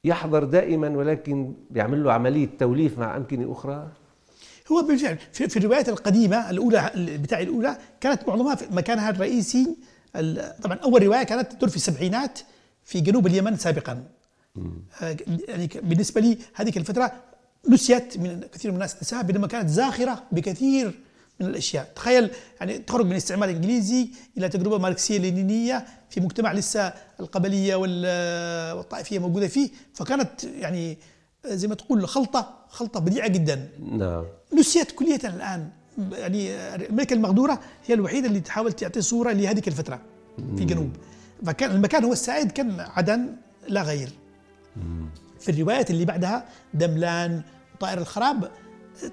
يحضر 0.05 0.45
دائما 0.45 0.89
ولكن 0.89 1.53
بيعمل 1.71 2.05
له 2.05 2.13
عملية 2.13 2.49
توليف 2.59 2.99
مع 2.99 3.17
أمكنة 3.17 3.53
أخرى؟ 3.53 3.89
هو 4.73 4.83
بالفعل 4.83 5.19
في, 5.33 5.49
في 5.49 5.57
الروايات 5.57 5.89
القديمة 5.89 6.51
الأولى 6.51 6.91
بتاعي 6.97 7.43
الأولى 7.43 7.79
كانت 8.01 8.29
معظمها 8.29 8.55
في 8.55 8.65
مكانها 8.71 9.11
الرئيسي 9.11 9.77
ال- 10.17 10.61
طبعا 10.63 10.77
أول 10.79 11.03
رواية 11.03 11.23
كانت 11.23 11.53
تدور 11.53 11.69
في 11.71 11.77
السبعينات 11.77 12.39
في 12.85 13.01
جنوب 13.01 13.27
اليمن 13.27 13.57
سابقا. 13.57 14.03
آه، 15.03 15.17
يعني 15.49 15.69
بالنسبة 15.83 16.21
لي 16.21 16.39
هذه 16.55 16.73
الفترة 16.79 17.13
نسيت 17.69 18.19
من 18.19 18.41
كثير 18.55 18.71
من 18.71 18.75
الناس 18.77 18.97
نساها 19.03 19.23
بينما 19.23 19.47
كانت 19.47 19.69
زاخرة 19.71 20.23
بكثير 20.33 20.93
من 21.41 21.47
الأشياء. 21.47 21.93
تخيل 21.97 22.31
يعني 22.61 22.79
تخرج 22.79 23.05
من 23.07 23.13
الاستعمار 23.13 23.49
الإنجليزي 23.49 24.09
إلى 24.39 24.49
تجربة 24.49 24.79
ماركسيه 24.79 25.19
لينينيه 25.19 25.87
في 26.11 26.21
مجتمع 26.21 26.53
لسه 26.53 26.93
القبلية 27.21 27.75
وال- 27.75 28.73
والطائفية 28.77 29.19
موجودة 29.19 29.49
فيه 29.49 29.71
فكانت 29.95 30.45
يعني 30.45 30.99
زي 31.47 31.69
ما 31.69 31.75
تقول 31.75 32.09
خلطة 32.09 32.55
خلطة 32.69 33.01
بديعة 33.01 33.29
جدا. 33.29 33.69
نعم. 33.93 34.25
نسيت 34.59 34.93
كلية 34.93 35.21
الآن. 35.25 35.69
يعني 36.13 36.51
الملكة 36.75 37.15
المغدورة 37.15 37.61
هي 37.87 37.95
الوحيدة 37.95 38.27
اللي 38.29 38.41
تحاول 38.41 38.73
تعطي 38.73 39.01
صورة 39.01 39.33
لهذه 39.33 39.63
الفترة 39.67 40.01
في 40.57 40.65
جنوب. 40.65 40.91
فكان 41.47 41.71
المكان 41.71 42.05
هو 42.05 42.13
السائد 42.13 42.51
كان 42.53 42.81
عدن 42.81 43.29
لا 43.69 43.83
غير. 43.83 44.11
في 45.41 45.51
الروايات 45.51 45.91
اللي 45.91 46.05
بعدها 46.05 46.45
دملان 46.75 47.43
طائر 47.81 47.99
الخراب 47.99 48.51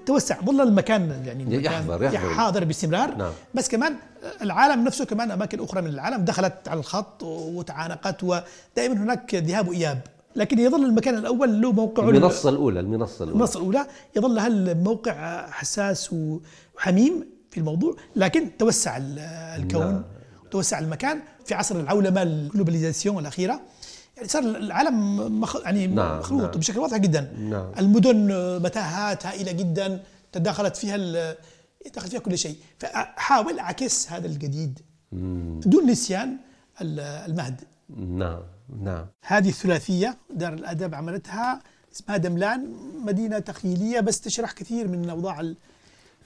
توسع 0.06 0.40
ظل 0.44 0.60
المكان 0.60 1.22
يعني 1.26 1.42
المكان 1.42 1.72
يحضر- 1.72 2.02
يحضر. 2.02 2.34
حاضر 2.34 2.64
باستمرار. 2.64 3.14
نعم. 3.16 3.32
بس 3.54 3.68
كمان 3.68 3.96
العالم 4.42 4.84
نفسه 4.84 5.04
كمان 5.04 5.30
أماكن 5.30 5.60
أخرى 5.60 5.82
من 5.82 5.88
العالم 5.90 6.24
دخلت 6.24 6.68
على 6.68 6.80
الخط 6.80 7.22
وتعانقت 7.22 8.24
ودائما 8.24 8.94
هناك 9.02 9.34
ذهاب 9.34 9.68
وإياب. 9.68 10.00
لكن 10.36 10.58
يظل 10.58 10.84
المكان 10.84 11.14
الأول 11.14 11.60
له 11.62 11.72
موقعه 11.72 12.08
المنصة 12.10 12.48
الأولى 12.50 12.80
المنصة 12.80 13.16
الأولى. 13.24 13.32
المنصة 13.32 13.60
الأولى. 13.60 13.86
يظل 14.16 14.38
هالموقع 14.38 15.46
حساس 15.50 16.10
وحميم 16.76 17.24
في 17.50 17.58
الموضوع 17.58 17.96
لكن 18.16 18.56
توسع 18.58 18.96
ال- 18.96 19.18
الكون 19.62 19.80
نعم. 19.80 20.02
توسع 20.50 20.78
المكان 20.78 21.20
في 21.46 21.54
عصر 21.54 21.80
العولمة 21.80 22.22
الجلوباليزاسيون 22.22 23.18
الأخيرة. 23.18 23.60
يعني 24.16 24.28
صار 24.28 24.42
العالم 24.42 25.16
مخ... 25.40 25.56
يعني 25.64 25.86
نعم، 25.86 26.18
مخلوط 26.18 26.42
نعم. 26.42 26.50
بشكل 26.50 26.78
واضح 26.78 26.96
جدا. 26.96 27.32
نعم. 27.38 27.72
المدن 27.78 28.28
متاهات 28.62 29.26
هائلة 29.26 29.52
جدا 29.52 30.02
تداخلت 30.32 30.76
فيها 30.76 30.94
ال... 30.96 31.34
دخل 31.94 32.08
فيها 32.08 32.20
كل 32.20 32.38
شيء. 32.38 32.56
فأحاول 32.78 33.58
أعكس 33.58 34.12
هذا 34.12 34.26
الجديد. 34.26 34.78
دون 35.66 35.86
نسيان 35.90 36.36
ال- 36.80 37.00
المهد. 37.00 37.60
نعم. 37.96 38.40
نعم 38.82 39.06
هذه 39.22 39.48
الثلاثية 39.48 40.16
دار 40.34 40.52
الأدب 40.52 40.94
عملتها 40.94 41.60
اسمها 41.92 42.16
دملان 42.16 42.70
مدينة 43.04 43.38
تخيلية 43.38 44.00
بس 44.00 44.20
تشرح 44.20 44.52
كثير 44.52 44.88
من 44.88 45.10
أوضاع 45.10 45.40
ال- 45.40 45.56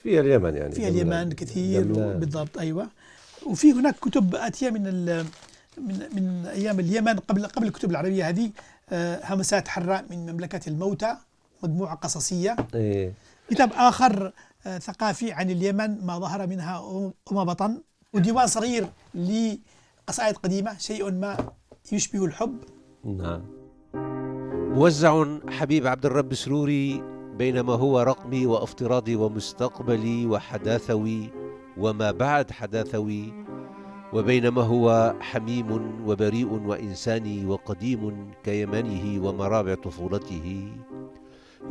فيها 0.03 0.21
اليمن 0.21 0.57
يعني 0.57 0.73
فيها 0.75 0.91
دملان. 0.91 1.13
اليمن 1.19 1.33
كثير 1.33 1.83
دملان. 1.83 2.19
بالضبط 2.21 2.59
أيوة 2.59 2.89
وفي 3.47 3.73
هناك 3.73 3.95
كتب 3.99 4.35
آتية 4.35 4.71
من 4.71 4.87
ال- 4.87 5.27
من 5.79 5.99
من 6.13 6.47
أيام 6.47 6.81
اليمن 6.81 7.17
قبل 7.19 7.47
قبل 7.47 7.67
الكتب 7.67 7.91
العربية 7.91 8.29
هذه 8.29 8.51
آه، 8.93 9.21
همسات 9.35 9.69
حراء 9.69 10.05
من 10.11 10.33
مملكة 10.33 10.69
الموتى 10.69 11.17
مجموعة 11.63 11.95
قصصية 11.95 12.57
إيه. 12.75 13.13
كتاب 13.51 13.73
آخر 13.73 14.33
آه، 14.67 14.79
ثقافي 14.79 15.33
عن 15.33 15.51
اليمن 15.51 16.07
ما 16.07 16.19
ظهر 16.19 16.47
منها 16.47 16.79
وما 17.31 17.45
بطن 17.45 17.81
وديوان 18.13 18.47
صغير 18.47 18.89
لقصائد 19.15 20.37
قديمة 20.37 20.79
شيء 20.79 21.11
ما 21.11 21.51
يشبه 21.93 22.25
الحب. 22.25 22.59
نعم. 23.05 23.43
موزع 24.75 25.25
حبيب 25.49 25.87
عبد 25.87 26.07
الرب 26.07 26.35
سروري 26.35 27.03
بينما 27.39 27.73
هو 27.73 28.01
رقمي 28.01 28.47
وافتراضي 28.47 29.17
ومستقبلي 29.17 30.27
وحداثوي 30.27 31.31
وما 31.79 32.11
بعد 32.11 32.51
حداثوي 32.51 33.33
وبينما 34.13 34.63
هو 34.63 35.15
حميم 35.21 35.71
وبريء 36.07 36.53
وانساني 36.53 37.47
وقديم 37.47 38.31
كيمنه 38.45 39.29
ومرابع 39.29 39.75
طفولته. 39.75 40.73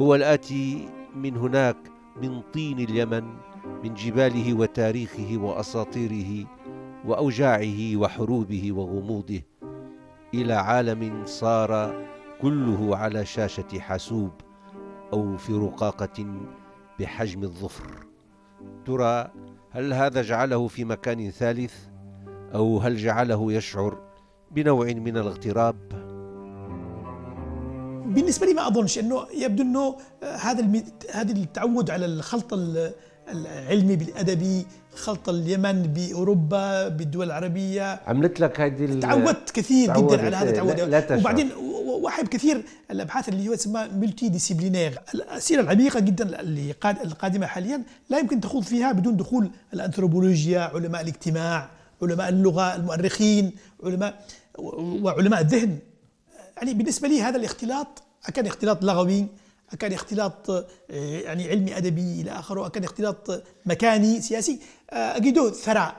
هو 0.02 0.16
الآتي 0.16 0.90
من 1.16 1.38
هناك 1.38 1.78
من 2.22 2.42
طين 2.54 2.80
اليمن 2.80 3.24
من 3.84 3.94
جباله 3.94 4.54
وتاريخه 4.54 5.38
وأساطيره 5.38 6.48
وأوجاعه 7.06 7.96
وحروبه 7.96 8.72
وغموضه. 8.72 9.42
إلى 10.34 10.54
عالم 10.54 11.26
صار 11.26 12.04
كله 12.42 12.98
على 12.98 13.26
شاشة 13.26 13.80
حاسوب 13.80 14.32
أو 15.14 15.38
في 15.38 15.54
رقاقة 15.54 16.26
بحجم 17.00 17.44
الظفر 17.44 18.06
ترى 18.86 19.32
هل 19.72 19.94
هذا 19.94 20.22
جعله 20.22 20.68
في 20.68 20.86
مكان 20.86 21.32
ثالث 21.32 21.74
أو 22.56 22.78
هل 22.78 22.98
جعله 22.98 23.54
يشعر 23.54 23.98
بنوع 24.52 24.86
من 24.86 25.18
الاغتراب 25.18 26.10
بالنسبة 28.06 28.46
لي 28.46 28.54
ما 28.54 28.68
أظنش 28.68 29.00
إنه 29.00 29.28
يبدو 29.34 29.64
إنه 29.64 29.98
هذا. 30.22 30.84
هذا 31.12 31.32
التعود 31.32 31.90
على 31.90 32.06
الخلط 32.06 32.54
العلمي 33.32 33.96
بالادبي 33.96 34.66
خلط 34.96 35.30
اليمن 35.30 35.84
بأوروبا 35.84 36.88
بالدول 36.88 37.26
العربية. 37.26 38.02
عملت 38.08 38.40
لك 38.40 38.62
هذه 38.62 39.00
تعودت 39.00 39.50
كثير 39.50 39.98
جدا 39.98 40.26
على 40.26 40.36
هذا 40.36 40.86
لا 40.86 41.00
تشعر. 41.00 41.20
وبعدين 41.20 41.52
واحب 42.02 42.28
كثير 42.28 42.64
الأبحاث 42.92 43.30
اللي 43.30 43.50
هو 43.50 43.56
تسمى 43.56 43.88
ملتي 43.96 44.30
ديسيبلينير 44.30 45.02
الأسئلة 45.14 45.62
العميقة 45.62 46.00
جدا 46.00 46.40
اللي 46.40 46.76
القادمة 46.84 47.46
حاليا 47.46 47.84
لا 48.10 48.20
يمكن 48.20 48.42
تخوض 48.42 48.64
فيها 48.64 48.92
بدون 48.92 49.18
دخول 49.18 49.52
الأنثروبولوجيا 49.74 50.62
علماء 50.62 51.02
الاجتماع 51.02 51.70
علماء 52.02 52.30
اللغة 52.30 52.76
المؤرخين 52.76 53.52
علماء 53.84 54.26
وعلماء 54.58 55.42
الذهن. 55.42 55.78
يعني 56.58 56.74
بالنسبة 56.74 57.08
لي 57.08 57.22
هذا 57.22 57.38
الاختلاط 57.38 58.04
كان 58.34 58.46
اختلاط 58.46 58.84
لغوي 58.84 59.28
كان 59.80 59.94
اختلاط 59.94 60.50
آه، 60.50 60.66
يعني 61.20 61.50
علمي 61.50 61.78
أدبي 61.78 62.22
إلى 62.22 62.32
آخره 62.32 62.68
كان 62.68 62.84
اختلاط 62.84 63.44
مكاني 63.66 64.22
سياسي. 64.22 64.60
آه، 64.92 64.96
اجده 65.18 65.52
ثراء. 65.52 65.96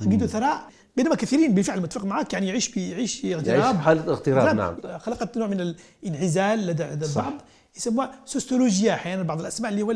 اجده 0.00 0.26
ثراء 0.26 0.68
بينما 0.96 1.14
كثيرين 1.14 1.54
بالفعل 1.54 1.80
متفق 1.80 2.04
معك 2.04 2.32
يعني 2.32 2.48
يعيش 2.48 2.68
بيعيش 2.68 3.20
في 3.20 3.34
اغتراب. 3.34 3.60
يعيش 3.60 3.76
حالة 3.76 4.02
اغتراب 4.12 4.56
نعم. 4.56 4.98
خلقت 4.98 5.38
نوع 5.38 5.46
من 5.46 5.74
الانعزال 6.02 6.66
لدى 6.66 6.84
البعض. 6.84 7.32
يسموها 7.76 8.10
سوستولوجيا 8.24 8.94
أحيانا 8.94 9.22
بعض 9.22 9.40
الأسماء 9.40 9.72
اللي 9.72 9.82
هو 9.82 9.94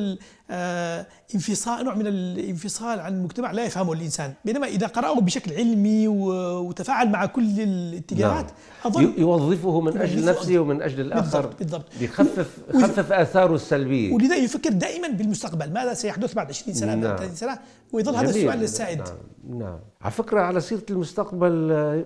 الانفصال 1.31 1.85
نوع 1.85 1.95
من 1.95 2.07
الانفصال 2.07 3.01
عن 3.01 3.15
المجتمع 3.15 3.51
لا 3.53 3.65
يفهمه 3.65 3.93
الإنسان. 3.93 4.33
بينما 4.45 4.67
إذا 4.67 4.87
قراه 4.87 5.21
بشكل 5.21 5.53
علمي 5.53 6.09
وتفاعل 6.09 7.09
مع 7.09 7.27
كل 7.27 7.61
الاتجاهات 7.61 8.45
نعم. 8.45 8.55
أظن 8.85 9.15
يوظفه 9.19 9.81
من 9.81 9.99
أجل 9.99 10.25
نفسه 10.25 10.59
ومن 10.59 10.83
أجل 10.83 11.01
الآخر 11.01 11.41
بالضبط. 11.41 11.59
بالضبط 11.59 11.85
بيخفف 12.01 12.49
خفف 12.73 13.13
آثاره 13.13 13.55
السلبية. 13.55 14.15
ولذا 14.15 14.37
يفكر 14.37 14.71
دائما 14.71 15.09
بالمستقبل. 15.09 15.73
ماذا 15.73 15.95
سيحدث 15.95 16.35
بعد 16.35 16.49
20 16.49 16.75
سنة 16.75 16.95
نعم. 16.95 17.17
30 17.17 17.35
سنة؟ 17.35 17.59
ويظل 17.93 18.15
هذا 18.15 18.31
السؤال 18.31 18.63
السائد. 18.63 18.99
نعم. 18.99 19.59
نعم. 19.59 19.79
على 20.01 20.13
فكرة 20.13 20.41
على 20.41 20.61
سيرة 20.61 20.85
المستقبل 20.91 22.05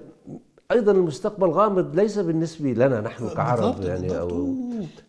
أيضا 0.73 0.93
المستقبل 0.93 1.47
غامض 1.47 1.97
ليس 1.97 2.19
بالنسبة 2.19 2.73
لنا 2.73 3.01
نحن 3.01 3.29
كعرب 3.29 3.83
يعني 3.83 4.19
أو 4.19 4.55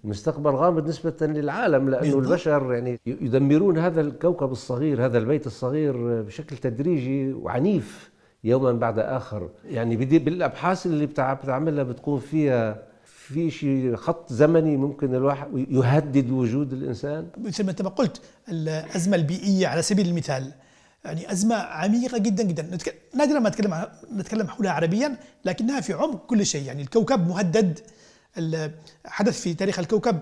المستقبل 0.04 0.50
غامض 0.50 0.88
نسبة 0.88 1.28
للعالم 1.28 1.90
لأنه 1.90 2.20
البشر 2.20 2.74
يعني 2.74 3.00
يدمرون 3.06 3.78
هذا 3.78 4.02
الكوكب 4.02 4.52
الصغير 4.52 5.06
هذا 5.06 5.18
البيت 5.18 5.48
الصغير 5.48 6.22
بشكل 6.22 6.58
تدريجي 6.58 7.34
وعنيف 7.34 8.12
يوما 8.44 8.72
بعد 8.72 9.00
آخر. 9.00 9.50
يعني 9.66 9.96
بالأبحاث 9.96 10.86
اللي 10.86 11.06
بتعملها 11.06 11.84
بتكون 11.84 12.20
فيها 12.20 12.84
في 13.06 13.50
شيء 13.52 13.96
خط 13.96 14.34
زمني 14.34 14.78
ممكن 14.78 15.16
الواحد 15.16 15.48
يهدد 15.70 16.32
وجود 16.32 16.74
الإنسان. 16.74 17.28
مثل 17.38 17.64
ما 17.64 17.72
انت 17.72 17.82
ما 17.82 17.90
قلت 17.90 18.22
الأزمة 18.50 19.16
البيئية 19.16 19.68
على 19.68 19.82
سبيل 19.82 20.08
المثال 20.08 20.52
يعني 21.06 21.32
أزمة 21.32 21.56
عميقة 21.56 22.18
جدا 22.18 22.44
جدا. 22.44 22.78
نادرا 23.16 23.40
ما 23.40 23.50
نتكلم 23.50 23.88
نتكلم 24.16 24.48
حولها 24.48 24.72
عربيا 24.72 25.18
لكنها 25.46 25.82
في 25.82 25.94
عمق 25.94 26.26
كل 26.26 26.46
شيء. 26.46 26.66
يعني 26.66 26.82
الكوكب 26.82 27.28
مهدد. 27.28 27.80
حدث 29.06 29.42
في 29.42 29.54
تاريخ 29.54 29.80
الكوكب 29.80 30.20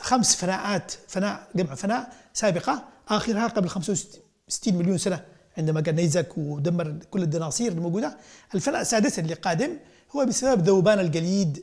خمس 0.00 0.36
فناءات 0.36 0.92
فناء 1.08 1.48
جمع 1.54 1.74
فناء 1.74 2.12
سابقة 2.34 2.84
آخرها 3.08 3.46
قبل 3.46 3.68
65 3.68 4.74
مليون 4.74 4.98
سنة 4.98 5.24
عندما 5.58 5.80
كان 5.80 5.94
نيزك 5.94 6.38
ودمر 6.38 6.96
كل 7.10 7.22
الدناصير 7.22 7.72
الموجودة. 7.72 8.16
الفناء 8.54 8.80
السادس 8.80 9.18
اللي 9.18 9.34
قادم 9.34 9.76
هو 10.16 10.24
بسبب 10.24 10.62
ذوبان 10.62 10.98
الجليد 10.98 11.62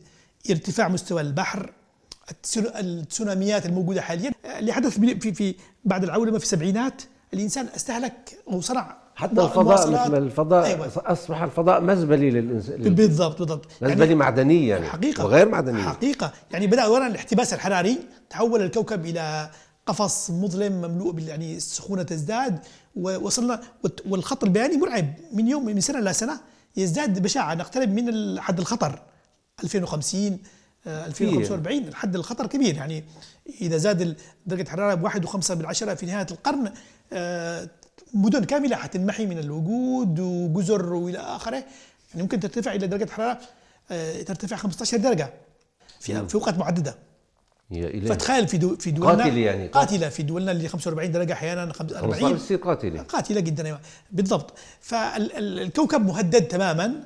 ارتفاع 0.49 0.87
مستوى 0.87 1.21
البحر 1.21 1.73
التسوناميات 2.55 3.65
الموجودة 3.65 4.01
حاليا. 4.01 4.31
اللي 4.45 4.73
حدث 4.73 4.99
في 4.99 5.33
في 5.33 5.55
بعد 5.85 6.03
العولمة 6.03 6.37
في 6.37 6.43
السبعينات 6.43 7.01
الإنسان 7.33 7.67
استهلك 7.75 8.37
وصنع 8.47 8.97
حتى 9.15 9.41
الفضاء 9.41 9.89
مثل 9.89 10.17
الفضاء 10.17 10.65
أيوة. 10.65 10.91
أصبح 10.97 11.41
الفضاء 11.41 11.81
مزبلي 11.81 12.29
للانسان 12.31 12.77
بالضبط 12.95 13.39
بالضبط. 13.39 13.65
مزبلي 13.81 13.99
يعني 14.03 14.15
معدني 14.15 14.67
يعني 14.67 14.87
حقيقة 14.87 15.25
وغير 15.25 15.49
معدني 15.49 15.83
حقيقة 15.83 16.33
يعني 16.51 16.67
بدأ 16.67 16.81
اولا 16.81 17.07
الاحتباس 17.07 17.53
الحراري 17.53 17.97
تحول 18.29 18.61
الكوكب 18.61 19.05
إلى 19.05 19.49
قفص 19.85 20.31
مظلم 20.31 20.73
مملوء 20.73 21.19
يعني 21.19 21.57
السخونة 21.57 22.03
تزداد 22.03 22.59
ووصلنا 22.95 23.61
والخط 24.09 24.43
البياني 24.43 24.77
مرعب. 24.77 25.13
من 25.33 25.47
يوم 25.47 25.65
من 25.65 25.81
سنة 25.81 25.99
لسنه 25.99 26.39
يزداد 26.77 27.21
بشاعه 27.21 27.53
نقترب 27.55 27.89
من 27.93 28.39
حد 28.41 28.59
الخطر. 28.59 28.99
2050 29.63 30.39
2045 30.87 31.83
آه، 31.83 31.87
الحد 31.87 32.15
الخطر 32.15 32.47
كبير. 32.47 32.75
يعني 32.75 33.03
إذا 33.61 33.77
زاد 33.77 34.17
درجة 34.45 34.61
الحراره 34.61 34.93
بواحد 34.93 35.23
وخمسة 35.23 35.55
بالعشرة 35.55 35.93
في 35.93 36.05
نهاية 36.05 36.27
القرن 36.31 36.71
آه، 37.13 37.69
مدن 38.13 38.43
كاملة 38.43 38.75
حتنمحي 38.75 39.25
من 39.25 39.39
الوجود 39.39 40.19
وجزر 40.19 40.93
وإلى 40.93 41.17
آخره. 41.17 41.63
يعني 42.11 42.21
ممكن 42.21 42.39
ترتفع 42.39 42.73
إلى 42.73 42.87
درجة 42.87 43.11
حرارة 43.11 43.39
آه، 43.91 44.21
ترتفع 44.21 44.55
15 44.55 44.97
درجة 44.97 45.33
في 45.99 46.13
نعم. 46.13 46.27
في 46.27 46.35
اوقات 46.35 46.57
معدده 46.57 46.95
يا 47.71 48.13
فتخيل 48.13 48.47
في 48.47 48.57
دو 48.57 48.75
في 48.75 48.91
دولنا 48.91 49.23
قاتلة 49.23 49.39
يعني 49.39 49.67
قاتلة. 49.67 50.09
في 50.09 50.23
دولنا 50.23 50.51
اللي 50.51 50.67
45 50.67 51.11
درجة 51.11 51.33
أحيانا 51.33 51.71
40 51.81 52.37
تصير 52.37 52.57
قاتلة. 52.57 53.01
قاتلة 53.01 53.39
جدا 53.39 53.65
أيوة 53.65 53.79
بالضبط. 54.11 54.53
فالكوكب 54.81 56.05
مهدد 56.05 56.47
تماما 56.47 57.03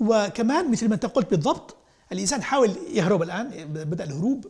وكمان 0.00 0.70
مثل 0.70 0.88
ما 0.88 0.94
أنت 0.94 1.06
قلت 1.06 1.30
بالضبط 1.30 1.76
الإنسان 2.12 2.42
حاول 2.42 2.70
يهرب 2.92 3.22
الآن 3.22 3.50
بدأ 3.72 4.04
الهروب 4.04 4.46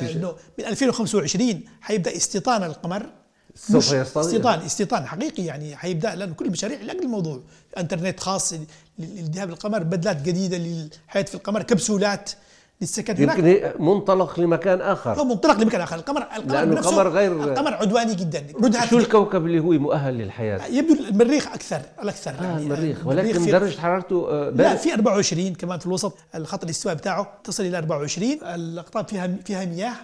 إنه 0.00 0.34
من 0.58 0.64
2025 0.64 1.62
حيبدأ 1.80 2.16
استيطان 2.16 2.62
القمر. 2.62 3.10
سوف 3.54 3.94
استيطان 4.18 4.60
استيطان 4.60 5.06
حقيقي 5.06 5.44
يعني 5.44 5.76
حيبدأ 5.76 6.14
لأن 6.14 6.34
كل 6.34 6.46
المشاريع 6.46 6.80
لأجل 6.80 7.02
الموضوع. 7.02 7.42
إنترنت 7.78 8.20
خاص 8.20 8.54
للذهاب 8.98 9.48
للقمر 9.48 9.82
بدلات 9.82 10.22
جديدة 10.22 10.58
للحياة 10.58 11.22
في 11.22 11.34
القمر 11.34 11.62
كبسولات. 11.62 12.30
للسكن 12.80 13.16
هناك. 13.16 13.38
يمكن 13.38 13.84
منطلق 13.84 14.40
لمكان 14.40 14.80
آخر. 14.80 15.20
هو 15.20 15.24
منطلق 15.24 15.60
لمكان 15.60 15.80
آخر. 15.80 15.96
القمر 15.96 16.22
القمر 16.36 16.54
لأنه 16.54 16.80
القمر 16.80 17.08
غير 17.08 17.32
القمر 17.32 17.74
عدواني 17.74 18.14
جدا. 18.14 18.46
شو 18.90 18.98
الكوكب 18.98 19.46
اللي 19.46 19.60
هو 19.60 19.70
مؤهل 19.70 20.14
للحياة؟ 20.14 20.66
يبدو 20.66 20.94
المريخ 20.94 21.46
أكثر 21.46 21.80
الأكثر. 22.02 22.30
آه 22.30 22.42
يعني 22.42 22.62
المريخ. 22.62 23.06
ولكن 23.06 23.46
درجة 23.46 23.80
حرارته 23.80 24.28
آه 24.30 24.50
لا 24.50 24.76
في 24.76 24.94
24 24.94 25.54
كمان 25.54 25.78
في 25.78 25.86
الوسط. 25.86 26.18
الخط 26.34 26.64
الاستواء 26.64 26.94
بتاعه 26.94 27.40
تصل 27.44 27.62
إلى 27.62 27.78
24 27.78 28.32
الأقطاب 28.42 29.08
فيها 29.08 29.36
فيها 29.44 29.64
مياه. 29.64 29.94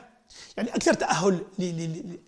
يعني 0.57 0.75
أكثر 0.75 0.95
تأهل 0.95 1.39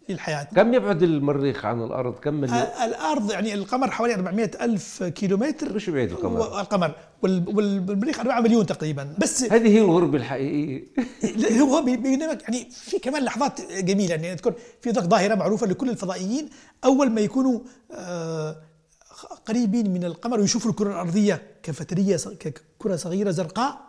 للحياة. 0.09 0.45
كم 0.45 0.75
يبعد 0.75 1.03
المريخ 1.03 1.65
عن 1.65 1.83
الأرض؟ 1.83 2.15
كم 2.15 2.35
مليون؟ 2.35 2.59
الأرض 2.59 3.33
يعني 3.33 3.55
القمر 3.55 3.91
حوالي 3.91 4.15
400 4.15 4.51
ألف 4.61 5.03
كيلومتر. 5.03 5.75
مش 5.75 5.91
بعيد 5.91 6.11
القمر؟ 6.11 6.61
القمر. 6.61 6.95
والمريخ 7.23 8.21
4 8.21 8.41
مليون 8.41 8.67
تقريبا. 8.67 9.15
بس 9.19 9.45
هذه 9.53 9.69
هي 9.69 9.81
الغربه 9.81 10.19
الحقيقية. 10.19 10.85
هو 11.63 11.83
بينما 11.83 12.39
يعني 12.43 12.69
في 12.71 12.99
كمان 12.99 13.23
لحظات 13.25 13.73
جميلة. 13.73 14.15
يعني 14.15 14.35
تكون 14.35 14.53
في 14.81 14.93
ظاهرة 14.93 15.35
معروفة 15.35 15.67
لكل 15.67 15.91
الفضائيين. 15.91 16.49
أول 16.85 17.11
ما 17.11 17.21
يكونوا 17.21 17.61
آه 17.93 18.57
قريبين 19.47 19.91
من 19.91 20.05
القمر 20.05 20.41
ويشوفوا 20.41 20.71
الكرة 20.71 20.89
الأرضية 20.89 21.43
كفتريه 21.63 22.17
ككره 22.17 22.97
صغيرة 22.97 23.31
زرقاء 23.31 23.81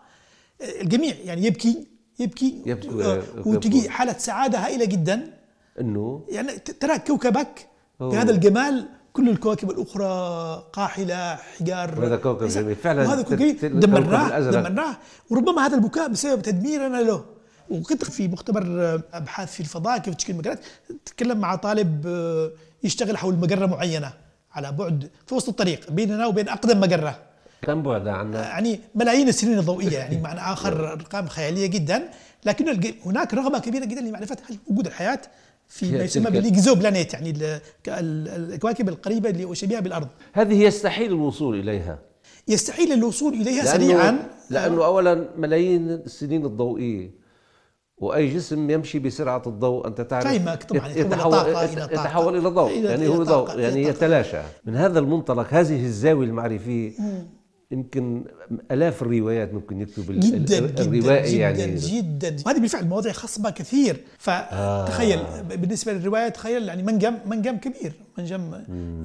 الجميع 0.82 1.16
يعني 1.24 1.46
يبكي. 1.46 1.97
يبكي, 2.20 2.62
يبكي 2.66 3.22
وتجي 3.46 3.90
حالة 3.90 4.14
سعادة 4.18 4.58
هائلة 4.60 4.86
جدا. 4.86 5.34
إنه؟ 5.80 6.26
يعني 6.30 6.52
ترى 6.58 7.00
كوكبك 7.00 7.68
بهذا 8.00 8.32
الجمال 8.32 8.90
كل 9.14 9.30
الكواكب 9.30 9.72
الأخرى 9.72 10.64
قاحلة 10.74 11.36
حجار 11.36 12.00
وهذا 12.00 12.16
كوكب 12.16 12.48
جميل. 12.48 12.76
فعلا 12.76 13.08
وهذا 13.08 13.22
كوكب 13.22 13.80
دمرناه 13.80 14.40
دمرناه 14.40 14.98
وربما 15.30 15.66
هذا 15.66 15.76
البكاء 15.76 16.08
بسبب 16.08 16.42
تدميرنا 16.42 16.98
له. 16.98 17.26
وكنت 17.70 18.04
في 18.04 18.28
مختبر 18.28 18.64
أبحاث 19.14 19.54
في 19.54 19.60
الفضاء 19.60 19.98
كيف 19.98 20.16
تشكيل 20.16 20.36
المجرات. 20.36 20.60
تكلم 21.06 21.38
مع 21.38 21.56
طالب 21.56 22.08
آه، 22.08 22.52
يشتغل 22.84 23.18
حول 23.18 23.36
مجرة 23.36 23.66
معينة 23.66 24.14
على 24.52 24.72
بعد 24.72 25.10
في 25.26 25.36
وسط 25.36 25.50
الطريق 25.50 25.92
بيننا 25.92 26.26
وبين 26.26 26.50
أقدم 26.50 26.80
مجرة. 26.80 27.27
كم 27.62 27.84
بعد 27.84 28.08
عنا؟ 28.08 28.42
يعني 28.42 28.80
ملايين 28.96 29.28
السنين 29.28 29.60
الضوئية 29.60 29.98
يعني 29.98 30.22
معنى 30.22 30.40
آخر 30.40 30.94
أرقام 30.94 31.28
خيالية 31.28 31.68
جدا. 31.68 32.10
لكن 32.46 32.94
هناك 33.06 33.34
رغبة 33.34 33.60
كبيرة 33.60 33.86
جدا 33.86 34.02
لمعرفة 34.02 34.38
هل 34.50 34.58
وجود 34.68 34.88
الحياة 34.88 35.22
في 35.68 35.92
ما 35.92 36.04
يسمى 36.04 36.32
بال 36.32 36.76
exoplanètes 36.76 37.14
يعني 37.14 37.34
الكواكب 37.88 38.90
القريبة 38.90 39.30
اللي 39.30 39.46
وشبيهه 39.46 39.80
بالأرض. 39.80 40.08
هذه 40.34 40.64
يستحيل 40.64 41.12
الوصول 41.12 41.60
إليها. 41.60 42.00
يستحيل 42.48 42.94
الوصول 42.94 43.34
إليها 43.34 43.64
لأنه 43.64 43.86
سريعا. 43.86 44.30
لأنه 44.50 44.86
اولا 44.86 45.30
ملايين 45.38 45.90
السنين 45.90 46.46
الضوئية 46.46 47.12
وأي 47.98 48.34
جسم 48.34 48.70
يمشي 48.70 49.00
بسرعة 49.00 49.44
الضوء 49.48 49.88
أنت 49.88 50.02
تعرف 50.02 50.28
كيمك 50.28 50.64
طبعا 50.64 50.88
يتحول 50.88 51.36
إلى 51.36 51.84
يتحول 51.84 52.38
إلى 52.38 52.50
ضوء 52.50 52.72
يعني 52.72 53.08
هو 53.08 53.24
ضوء 53.24 53.60
يعني 53.60 53.84
يتلاشى. 53.84 54.42
من 54.66 54.76
هذا 54.76 55.00
المنطلق 55.00 55.48
هذه 55.54 55.86
الزاوية 55.86 56.28
المعرفية 56.28 56.92
يمكن 57.72 58.26
آلاف 58.72 59.02
الروايات 59.02 59.54
ممكن 59.54 59.82
يكتب 59.82 60.20
جدا 60.20 60.58
الروائي 60.58 61.32
جدا 61.32 61.50
يعني. 61.50 61.76
جدا. 61.76 62.36
وهذه 62.46 62.60
بالفعل 62.60 62.88
مواضيع 62.88 63.12
خصبه 63.12 63.50
كثير. 63.50 64.04
فتخيل 64.18 65.20
آه. 65.20 65.42
بالنسبة 65.42 65.94
للروايه 65.94 66.30
تخيل 66.30 66.68
يعني 66.68 66.84
منجم 66.84 67.18
منجم 67.26 67.58
كبير 67.58 67.94
منجم 68.18 68.54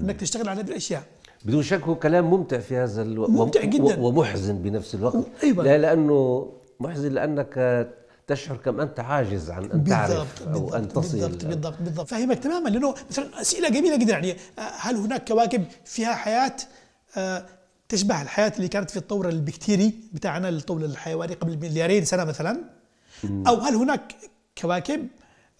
إنك 0.02 0.20
تشتغل 0.20 0.48
على 0.48 0.60
هذه 0.60 0.68
الأشياء. 0.68 1.02
بدون 1.44 1.62
شك 1.62 1.80
هو 1.82 1.94
كلام 1.94 2.30
ممتع 2.30 2.58
في 2.58 2.76
هذا 2.76 3.02
الوقت 3.02 3.30
ممتع 3.30 3.64
جدا. 3.64 4.00
ومحزن 4.00 4.62
بنفس 4.62 4.94
الوقت. 4.94 5.26
أيوة. 5.42 5.64
لا 5.64 5.78
لأنه 5.78 6.52
محزن 6.80 7.12
لأنك 7.12 7.88
تشعر 8.26 8.56
كم 8.56 8.80
أنت 8.80 9.00
عاجز 9.00 9.50
عن 9.50 9.64
أن 9.64 9.84
تعرف 9.84 10.48
أو 10.48 10.74
أن 10.74 10.88
تصل 10.88 11.18
بالضبط 11.18 11.44
بالضبط 11.44 11.78
بالضبط. 11.80 12.08
فاهمك 12.08 12.38
تماما 12.38 12.68
لأنه 12.68 12.94
مثلا 13.10 13.40
أسئلة 13.40 13.68
جميلة 13.68 13.96
جدا 13.96 14.12
يعني 14.12 14.36
هل 14.56 14.96
هناك 14.96 15.28
كواكب 15.28 15.64
فيها 15.84 16.14
حياة؟ 16.14 16.56
آه، 17.16 17.46
تشبه 17.92 18.22
الحياة 18.22 18.52
اللي 18.56 18.68
كانت 18.68 18.90
في 18.90 18.96
الطور 18.96 19.28
البكتيري 19.28 19.94
بتاعنا 20.12 20.48
الطور 20.48 20.84
الحيواني 20.84 21.34
قبل 21.34 21.58
مليارين 21.58 22.04
سنة 22.04 22.24
مثلا. 22.24 22.64
أو 23.24 23.54
هل 23.54 23.74
هناك 23.74 24.14
كواكب 24.58 25.08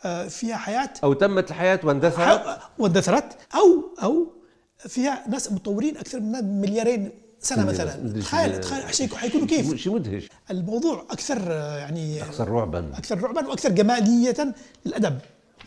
آه، 0.05 0.29
فيها 0.29 0.57
حياة؟ 0.57 0.91
أو 1.05 1.12
تمت 1.12 1.51
الحياة 1.51 1.81
واندثرت؟ 1.85 2.59
واندثرت. 2.79 3.37
أو 3.55 3.95
أو 4.03 4.33
فيها 4.79 5.25
ناس 5.29 5.53
متطورين 5.53 5.97
أكثر 5.97 6.21
من 6.21 6.61
مليارين 6.61 7.11
سنة 7.41 7.67
مثلا. 7.67 8.21
تخيل 8.21 8.61
تخيل 8.61 9.16
حيكونوا 9.16 9.47
كيف؟ 9.47 9.75
شيء 9.75 9.95
مدهش. 9.95 10.29
الموضوع 10.51 11.07
أكثر 11.11 11.38
آه، 11.51 11.77
يعني 11.77 12.23
أكثر 12.23 12.49
رعبا. 12.49 12.90
أكثر 12.99 13.21
رعبا 13.23 13.49
وأكثر 13.49 13.68
جمالية 13.68 14.55
للأدب. 14.87 15.18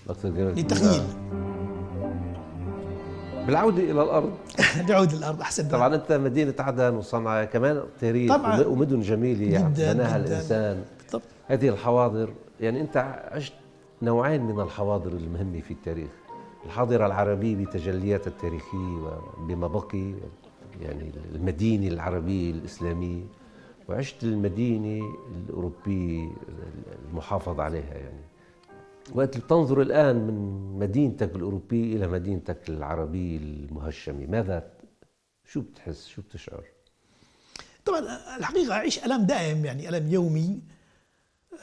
أكثر 0.09 0.29
جماليه 0.29 0.53
للتخيل 0.61 1.03
بالعودة 3.47 3.83
إلى 3.83 4.03
الأرض. 4.03 4.33
نعود 4.89 5.13
للأرض 5.13 5.41
أحسن 5.41 5.67
طبعا 5.67 5.95
أنت 5.95 6.11
مدينة 6.11 6.53
عدن 6.59 6.93
وصنعاء 6.95 7.45
كمان 7.45 7.83
تاريخ 8.01 8.35
طبعا. 8.37 8.65
ومدن 8.65 9.01
جميلة 9.01 9.53
يعني 9.53 9.73
بناها 9.73 10.17
جداً. 10.17 10.27
الإنسان. 10.27 10.83
بالضبط 11.03 11.23
هذه 11.47 11.69
الحواضر 11.69 12.29
يعني 12.59 12.81
أنت 12.81 12.97
عشت 13.31 13.53
نوعين 14.01 14.41
من 14.43 14.59
الحواضر 14.59 15.11
المهمة 15.11 15.59
في 15.61 15.71
التاريخ. 15.71 16.09
الحاضرة 16.65 17.05
العربية 17.05 17.55
بتجلياتها 17.65 18.27
التاريخية 18.31 19.19
وبما 19.37 19.67
بقي 19.67 20.13
يعني 20.81 21.11
المدينة 21.35 21.87
العربية 21.87 22.51
الإسلامية. 22.51 23.23
وعشت 23.89 24.23
المدينة 24.23 25.05
الأوروبية 25.49 26.29
المحافظ 27.11 27.59
عليها 27.59 27.93
يعني. 27.93 28.24
وقت 29.13 29.37
تنظر 29.37 29.81
الآن 29.81 30.15
من 30.15 30.59
مدينتك 30.79 31.35
الأوروبية 31.35 31.95
إلى 31.95 32.07
مدينتك 32.07 32.69
العربية 32.69 33.37
المهشمة 33.37 34.25
ماذا 34.25 34.71
شو 35.45 35.61
بتحس؟ 35.61 36.07
شو 36.07 36.21
بتشعر؟ 36.21 36.63
طبعا 37.85 37.99
الحقيقة 38.37 38.73
أعيش 38.73 39.05
ألم 39.05 39.23
دائم 39.23 39.65
يعني 39.65 39.89
ألم 39.89 40.11
يومي. 40.13 40.59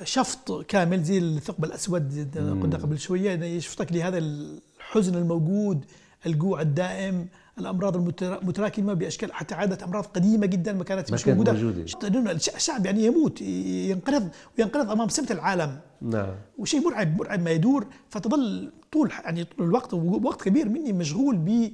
شفط 0.04 0.64
كامل 0.68 1.02
زي 1.02 1.18
الثقب 1.18 1.64
الأسود 1.64 2.36
قلنا 2.62 2.76
قبل 2.76 2.98
شوية 2.98 3.30
يعني 3.30 3.56
يشفطك 3.56 3.92
لهذا 3.92 4.18
الحزن 4.18 5.14
الموجود 5.14 5.84
الجوع 6.26 6.60
الدائم. 6.60 7.28
الأمراض 7.58 7.96
المتراكمة 8.22 8.92
بأشكال 8.94 9.32
حتى 9.32 9.54
عادت 9.54 9.82
أمراض 9.82 10.04
قديمة 10.04 10.46
جدا 10.46 10.72
ما 10.72 10.84
كانت 10.84 11.12
مش 11.12 11.28
موجودة. 11.28 11.52
موجودة. 11.52 12.32
الشعب 12.32 12.86
يعني 12.86 13.04
يموت 13.04 13.42
ينقرض 13.42 14.28
وينقرض 14.58 14.90
أمام 14.90 15.08
سمه 15.08 15.26
العالم. 15.30 15.78
نعم. 16.00 16.34
وشيء 16.58 16.80
مرعب 16.88 17.18
مرعب 17.18 17.42
ما 17.42 17.50
يدور. 17.50 17.86
فتظل 18.10 18.72
طول 18.92 19.10
يعني 19.24 19.44
طول 19.44 19.66
الوقت 19.66 19.94
ووقت 19.94 20.42
كبير 20.42 20.68
مني 20.68 20.92
مشغول 20.92 21.36
ب 21.36 21.72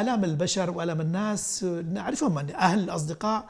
آلام 0.00 0.24
البشر 0.24 0.70
وآلام 0.70 1.00
الناس 1.00 1.64
نعرفهم 1.64 2.36
يعني 2.36 2.56
أهل 2.56 2.90
أصدقاء 2.90 3.44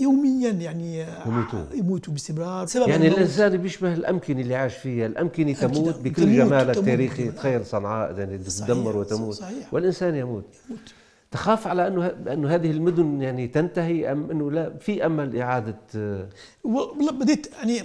يوميا 0.00 0.50
يعني 0.50 1.06
يموتوا 1.26 1.64
يموتوا 1.74 2.12
باستمرار. 2.12 2.66
سبب 2.66 2.88
يعني 2.88 3.08
الإنسان 3.08 3.56
بيشبه 3.56 3.94
الأمكنة 3.94 4.40
اللي 4.40 4.54
عاش 4.54 4.74
فيها. 4.76 5.06
الأمكنة 5.06 5.52
تموت 5.52 6.00
بكل 6.00 6.36
جمالها 6.36 6.72
التاريخي 6.72 7.30
تخيل 7.30 7.66
صنعاء 7.66 8.18
يعني 8.18 8.38
تدمر 8.38 8.96
وتموت. 8.96 9.34
صحيح. 9.34 9.74
والإنسان 9.74 10.14
يموت. 10.14 10.44
يموت. 10.68 10.94
تخاف 11.30 11.66
على 11.66 11.86
أنه 11.86 12.06
أنه 12.06 12.54
هذه 12.54 12.70
المدن 12.70 13.22
يعني 13.22 13.46
تنتهي 13.46 14.12
أم 14.12 14.30
أنه 14.30 14.50
لا 14.50 14.78
في 14.78 15.06
أمل 15.06 15.36
إعادة 15.36 15.76
والله 16.64 17.12
بديت 17.12 17.46
يعني 17.62 17.82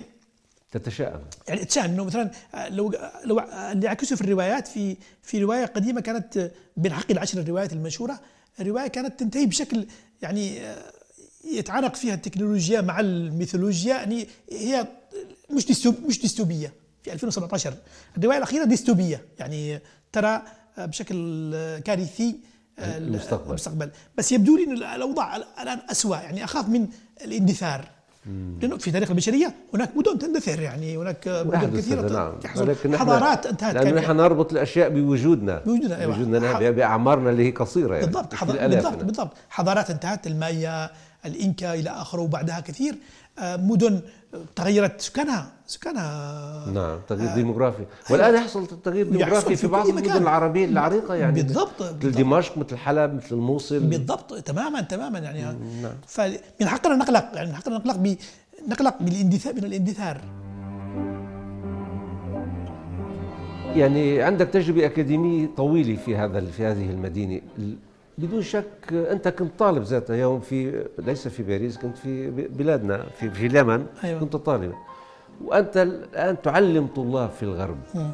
تتشائم. 0.72 1.20
يعني 1.48 1.62
اتشائم 1.62 1.92
إنه 1.92 2.04
مثلا 2.04 2.32
لو 2.70 2.94
لو 3.26 3.40
اللي 3.72 3.88
عكسه 3.88 4.16
في 4.16 4.22
الروايات 4.22 4.68
في 4.68 4.98
في 5.24 5.44
رواية 5.44 5.66
قديمة 5.66 6.02
كانت 6.02 6.52
بين 6.78 6.94
حق 6.94 7.12
العشر 7.12 7.40
الروايات 7.40 7.74
المشهوره 7.74 8.20
الرواية 8.60 8.88
كانت 8.88 9.20
تنتهي 9.20 9.46
بشكل 9.46 9.86
يعني 10.22 10.62
يتعانق 11.44 11.96
فيها 11.96 12.14
التكنولوجيا 12.14 12.82
مع 12.82 13.00
الميثولوجيا 13.00 13.96
يعني 13.96 14.28
هي 14.52 14.88
مش 15.52 15.66
ديستوب 15.66 15.96
مش 16.08 16.22
ديستوبية. 16.22 16.74
في 17.04 17.14
2017 17.14 17.74
الرواية 18.18 18.38
الأخيرة 18.38 18.64
ديستوبية. 18.64 19.26
يعني 19.40 19.80
ترى 20.12 20.42
بشكل 20.78 21.52
كارثي 21.86 22.36
المستقبل. 22.80 23.50
المستقبل. 23.50 23.92
بس 24.18 24.32
يبدو 24.32 24.58
لي 24.58 24.64
إن 24.64 24.72
الأوضاع 24.72 25.36
الآن 25.36 25.80
اسوء 25.92 26.18
يعني 26.18 26.44
أخاف 26.44 26.70
من 26.70 26.88
الاندثار. 27.22 27.92
لأنه 28.62 28.78
في 28.78 28.92
تاريخ 28.92 29.10
البشرية 29.10 29.54
هناك 29.74 29.98
مدن 29.98 30.20
تندثر 30.20 30.62
يعني 30.62 30.98
هناك 30.98 31.28
مدن 31.28 31.78
كثيرة 31.78 32.02
نعم. 32.10 32.40
تحصل 32.40 32.76
حضارات 32.96 33.46
انتهت. 33.46 33.76
لأنه 33.76 34.02
نحن 34.02 34.18
نربط 34.18 34.52
الأشياء 34.52 34.90
بوجودنا. 34.90 35.62
بوجودنا 35.66 36.00
أيوه. 36.00 36.16
بوجودنا 36.16 36.70
بأعمارنا 36.70 37.30
اللي 37.30 37.48
هي 37.48 37.52
قصيرة 37.52 37.94
يعني 37.94 38.06
بالضبط 38.06 38.34
حضر... 38.34 38.68
بالضبط 38.68 39.04
بالضبط. 39.04 39.32
حضارات 39.50 39.90
انتهت 39.90 40.28
المايا 40.28 40.90
الإنكا 41.26 41.74
إلى 41.74 41.90
آخره 41.90 42.22
وبعدها 42.22 42.60
كثير. 42.60 42.96
آه، 43.40 43.56
مدن 43.56 44.02
تغيرت 44.56 45.02
سكانها 45.02 45.52
سكانها 45.68 46.66
نعم 46.74 47.00
تغيير 47.08 47.32
آه 47.32 47.36
ديموغرافي. 47.36 47.86
والآن 48.10 48.36
يحصل 48.36 48.68
تغيير 48.84 49.10
ديموغرافي 49.10 49.56
في 49.56 49.68
بعض 49.68 49.88
المدن 49.88 50.12
العربية 50.12 50.66
العريقة 50.66 51.16
يعني. 51.16 51.42
بالضبط 51.42 51.82
مثل 51.82 52.12
دمشق 52.12 52.58
مثل 52.58 52.78
حلب 52.78 53.14
مثل 53.14 53.36
الموصل 53.36 53.80
بالضبط 53.80 54.34
تماما 54.34 54.82
تماما 54.82 55.20
يعني. 55.20 55.42
نعم. 55.82 55.94
فمن 56.08 56.68
حقنا 56.68 56.96
نقلق 56.96 57.30
يعني 57.34 57.50
من 57.50 57.56
حقنا 57.56 57.78
نقلق 57.78 57.96
ب 57.96 58.16
نقلق 58.68 58.98
بالاندثار 59.02 59.54
من 59.54 59.64
الاندثار. 59.64 60.22
يعني 63.76 64.22
عندك 64.22 64.48
تجربة 64.48 64.86
أكاديمية 64.86 65.50
طويلة 65.58 65.96
في 65.96 66.16
هذا 66.16 66.46
في 66.46 66.66
هذه 66.66 66.90
المدينة. 66.90 67.42
بدون 68.20 68.42
شك 68.42 68.94
أنت 68.94 69.28
كنت 69.28 69.60
طالب 69.60 69.84
ذات 69.84 70.10
يوم 70.10 70.40
في 70.40 70.86
ليس 71.00 71.28
في 71.28 71.44
باريس 71.44 71.78
كنت 71.78 71.98
في 71.98 72.32
بلادنا 72.32 73.04
في 73.04 73.30
في 73.30 73.46
اليمن 73.46 73.86
أيوة. 74.04 74.20
كنت 74.20 74.36
طالبا. 74.36 74.74
وأنت 75.46 75.78
الآن 75.78 76.42
تعلم 76.42 76.88
طلاب 76.88 77.30
في 77.30 77.44
الغرب. 77.44 77.78
يعني 77.96 78.14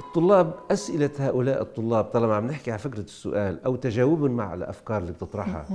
الطلاب 0.00 0.54
أسئلة 0.70 1.10
هؤلاء 1.18 1.62
الطلاب 1.62 2.04
طالما 2.04 2.34
عم 2.36 2.46
نحكي 2.46 2.70
على 2.70 2.78
فكرة 2.78 3.00
السؤال 3.00 3.64
أو 3.64 3.76
تجاوبهم 3.76 4.30
مع 4.30 4.54
الأفكار 4.54 4.98
اللي 5.02 5.12
بتطرحها 5.12 5.66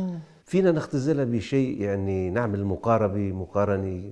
فينا 0.45 0.71
نختزلها 0.71 1.25
بشيء 1.25 1.81
يعني 1.81 2.29
نعمل 2.29 2.65
مقاربة 2.65 3.31
مقارنة 3.31 4.11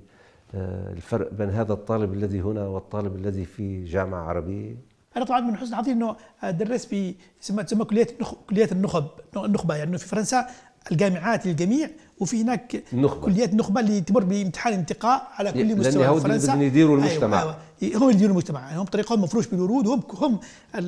آه، 0.54 0.92
الفرق 0.92 1.32
بين 1.32 1.50
هذا 1.50 1.72
الطالب 1.72 2.12
الذي 2.12 2.40
هنا 2.40 2.66
والطالب 2.68 3.16
الذي 3.16 3.44
في 3.44 3.84
جامعة 3.84 4.20
عربية. 4.22 4.76
أنا 5.16 5.24
طبعا 5.24 5.40
من 5.40 5.56
حسن 5.56 5.74
حظي 5.74 5.92
إنه 5.92 6.16
درست 6.44 6.88
في 6.88 7.14
تسمى 7.42 7.64
تسمى 7.64 7.84
كلية 7.84 8.06
كليات 8.50 8.72
النخب 8.72 9.06
النخبة 9.36 9.74
يعني 9.74 9.98
في 9.98 10.06
فرنسا 10.06 10.46
الجامعات 10.92 11.46
للجميع 11.46 11.90
وفي 12.20 12.42
هناك 12.42 12.82
النخبة. 12.92 13.20
كليات 13.20 13.54
نخبة 13.54 13.80
اللي 13.80 14.00
تمر 14.00 14.24
بامتحان 14.24 14.72
انتقاء 14.72 15.28
على 15.32 15.52
كل 15.52 15.76
مستوى 15.76 16.04
لأن 16.04 16.14
في 16.14 16.20
فرنسا. 16.20 16.46
بدهم 16.52 16.62
يديروا 16.62 16.96
المجتمع. 16.96 17.42
أيوة. 17.42 17.56
أيوة 17.82 17.96
هم 17.96 18.02
اللي 18.02 18.14
يديروا 18.14 18.32
المجتمع. 18.32 18.60
يعني 18.60 18.78
هم 18.78 18.84
طريقهم 18.84 19.22
مفروش 19.22 19.46
بالورود 19.46 19.86
هم 19.86 20.02
هم 20.14 20.40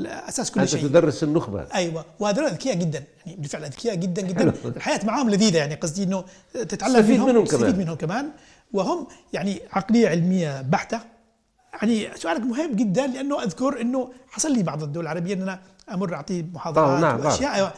أساس 0.07 0.51
كل 0.51 0.61
أنت 0.61 0.71
شيء. 0.71 0.83
تدرس 0.83 1.23
النخبة. 1.23 1.67
أيوه. 1.75 2.05
وهذول 2.21 2.45
أذكياء 2.45 2.75
جدا 2.75 3.05
يعني 3.27 3.39
بالفعل 3.39 3.65
أذكياء 3.65 3.95
جدا 3.95 4.23
جدا. 4.23 4.53
الحياة 4.65 5.01
معاهم 5.05 5.31
لذيذة 5.31 5.57
يعني 5.57 5.75
قصدي 5.75 6.03
إنه 6.03 6.25
تتعلم 6.53 6.95
تستفيد 6.95 7.21
منهم 7.21 7.45
تستفيد. 7.45 7.79
منهم 7.79 7.97
كمان. 7.97 8.31
وهم 8.73 9.07
يعني 9.33 9.61
عقلية 9.73 10.09
علمية 10.09 10.63
بحتة. 10.63 11.01
يعني 11.73 12.09
سؤالك 12.17 12.41
مهم 12.41 12.73
جدا 12.77 13.07
لأنه 13.07 13.43
أذكر 13.43 13.81
إنه 13.81 14.13
حصل 14.31 14.53
لي 14.53 14.63
بعض 14.63 14.83
الدول 14.83 15.05
العربية 15.05 15.35
إن 15.35 15.43
أنا 15.43 15.61
أمر 15.93 16.15
اعطي 16.15 16.43
محاضرات 16.55 16.87
طبعاً، 16.89 17.01
نعم، 17.01 17.27
وأشياء. 17.27 17.55
أيوة. 17.55 17.73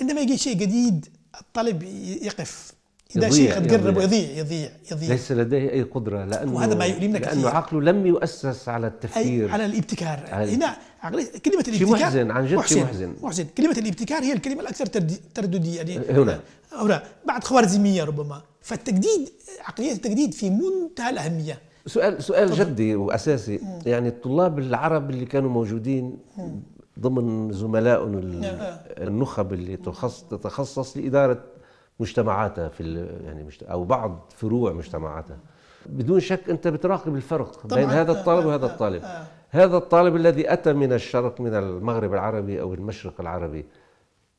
عندما 0.00 0.20
يجي 0.20 0.38
شيء 0.38 0.56
جديد 0.56 1.06
الطالب 1.40 1.82
يقف. 2.22 2.72
إذا 3.16 3.30
شيء 3.30 3.54
قد 3.54 3.72
قرب 3.72 3.98
يضيع. 3.98 4.30
يضيع 4.38 4.70
يضيع. 4.92 5.08
ليس 5.08 5.32
لديه 5.32 5.70
أي 5.70 5.82
قدرة 5.82 6.24
لأنه 6.24 6.54
وهذا 6.54 6.74
ما 6.74 6.84
يؤلمنا 6.84 7.18
لأنه 7.18 7.30
كثير. 7.42 7.48
عقله 7.56 7.80
لم 7.80 8.06
يؤسس 8.06 8.68
على 8.68 8.86
أي 8.86 8.92
التفكير 8.92 9.50
على 9.52 9.64
الابتكار. 9.66 10.18
على- 10.26 10.32
هنا 10.32 10.76
عقلية- 11.02 11.38
كلمة 11.38 11.62
شيء 11.62 11.74
الابتكار 11.74 11.88
محزن، 11.88 12.30
عن 12.30 12.46
جد 12.46 12.60
شيء 12.60 12.84
محزن. 12.84 13.14
محزن. 13.22 13.44
كلمة 13.56 13.78
الابتكار 13.78 14.22
هي 14.22 14.32
الكلمة 14.32 14.60
الأكثر 14.60 14.86
تردي- 14.86 15.20
ترددية. 15.34 15.76
يعني 15.76 15.98
هنا. 15.98 16.40
هنا. 16.72 17.02
بعد 17.26 17.44
خوارزمية 17.44 18.04
ربما. 18.04 18.42
فالتجديد 18.62 19.28
عقلية 19.60 19.92
التجديد 19.92 20.34
في 20.34 20.50
منتهى 20.50 21.10
الأهمية. 21.10 21.58
سؤال 21.88 22.22
سؤال 22.22 22.50
جدي 22.50 22.96
وأساسي. 22.96 23.60
يعني 23.86 24.08
الطلاب 24.08 24.58
العرب 24.58 25.10
اللي 25.10 25.24
كانوا 25.24 25.50
موجودين 25.50 26.18
ضمن 27.00 27.52
زملائهم 27.52 28.14
آه. 28.44 28.78
النخب 29.04 29.52
اللي 29.52 29.76
تخص 29.76 30.22
تتخصص 30.22 30.96
لإدارة 30.96 31.44
مجتمعاتها 32.00 32.68
في 32.68 33.06
يعني 33.24 33.44
مجت- 33.44 33.62
أو 33.62 33.84
بعض 33.84 34.32
فروع 34.36 34.72
مجتمعاتها. 34.72 35.38
بدون 35.86 36.20
شك 36.20 36.50
أنت 36.50 36.68
بتراقب 36.68 37.14
الفرق. 37.14 37.66
بين 37.74 37.90
هذا 37.90 38.12
الطالب 38.12 38.46
آه، 38.46 38.48
وهذا 38.48 38.66
آه، 38.66 38.68
الطالب. 38.68 39.02
آه. 39.04 39.26
هذا 39.50 39.76
الطالب 39.76 40.16
الذي 40.16 40.52
أتى 40.52 40.72
من 40.72 40.92
الشرق 40.92 41.40
من 41.40 41.54
المغرب 41.54 42.14
العربي 42.14 42.60
أو 42.60 42.74
المشرق 42.74 43.20
العربي 43.20 43.64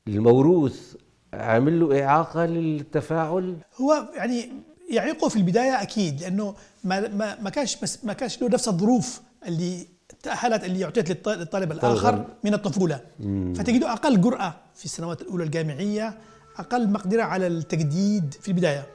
الموروث 0.07 0.95
عامل 1.33 1.79
له 1.79 2.03
إعاقة 2.05 2.45
للتفاعل؟ 2.45 3.55
هو 3.81 3.93
يعني 4.17 4.49
يعيقه 4.89 5.30
في 5.30 5.36
البداية 5.36 5.82
أكيد 5.82 6.21
لأنه 6.21 6.56
ما 6.84 7.08
ما 7.08 7.38
ما 7.41 7.49
كانش 7.49 7.75
بس 7.75 7.99
ما 8.06 8.13
كانش 8.13 8.41
له 8.41 8.47
نفس 8.49 8.67
الظروف 8.67 9.21
اللي 9.47 9.88
تأهلت 10.23 10.63
اللي 10.63 10.86
أعطيت 10.86 11.10
للط- 11.12 11.28
للطالب 11.30 11.71
الآخر 11.71 12.25
من 12.43 12.54
الطفولة. 12.54 12.99
فتجده 13.56 13.93
أقل 13.93 14.21
جرأة 14.21 14.56
في 14.75 14.86
السنوات 14.86 15.21
الأولى 15.21 15.43
الجامعية 15.43 16.17
أقل 16.58 16.89
مقدرة 16.89 17.23
على 17.23 17.47
التجديد 17.47 18.34
في 18.41 18.47
البداية. 18.47 18.86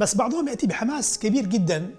بس 0.00 0.14
بعضهم 0.16 0.48
يأتي 0.48 0.66
بحماس 0.66 1.18
كبير 1.18 1.46
جدا. 1.46 1.90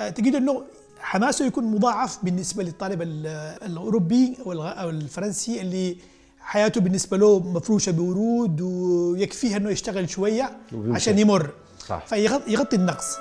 آه، 0.00 0.10
تجد 0.10 0.34
أنه 0.34 0.62
حماسه 1.00 1.46
يكون 1.46 1.64
مضاعف 1.64 2.18
بالنسبة 2.24 2.62
للطالب 2.62 3.02
ال- 3.02 3.26
الأوروبي 3.66 4.36
أو 4.46 4.52
الغ- 4.52 4.80
أو 4.80 4.90
الفرنسي 4.90 5.60
اللي 5.60 5.96
حياته 6.40 6.80
بالنسبة 6.80 7.16
له 7.16 7.38
مفروشة 7.38 7.92
بورود 7.92 8.60
ويكفيه 8.60 9.56
أنه 9.56 9.70
يشتغل 9.70 10.10
شوية 10.10 10.56
وبيمشي. 10.72 10.94
عشان 10.96 11.18
يمر. 11.18 11.50
صح. 11.86 12.06
فيغطي 12.06 12.76
النقص. 12.76 13.18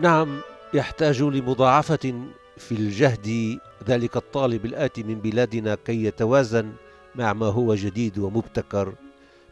نعم 0.00 0.40
يحتاج 0.74 1.22
لمضاعفة 1.22 2.28
في 2.56 2.72
الجهد 2.72 3.58
ذلك 3.88 4.16
الطالب 4.16 4.64
الآتي 4.64 5.02
من 5.02 5.14
بلادنا 5.14 5.74
كي 5.74 6.04
يتوازن 6.04 6.72
مع 7.14 7.32
ما 7.32 7.46
هو 7.46 7.74
جديد 7.74 8.18
ومبتكر. 8.18 8.94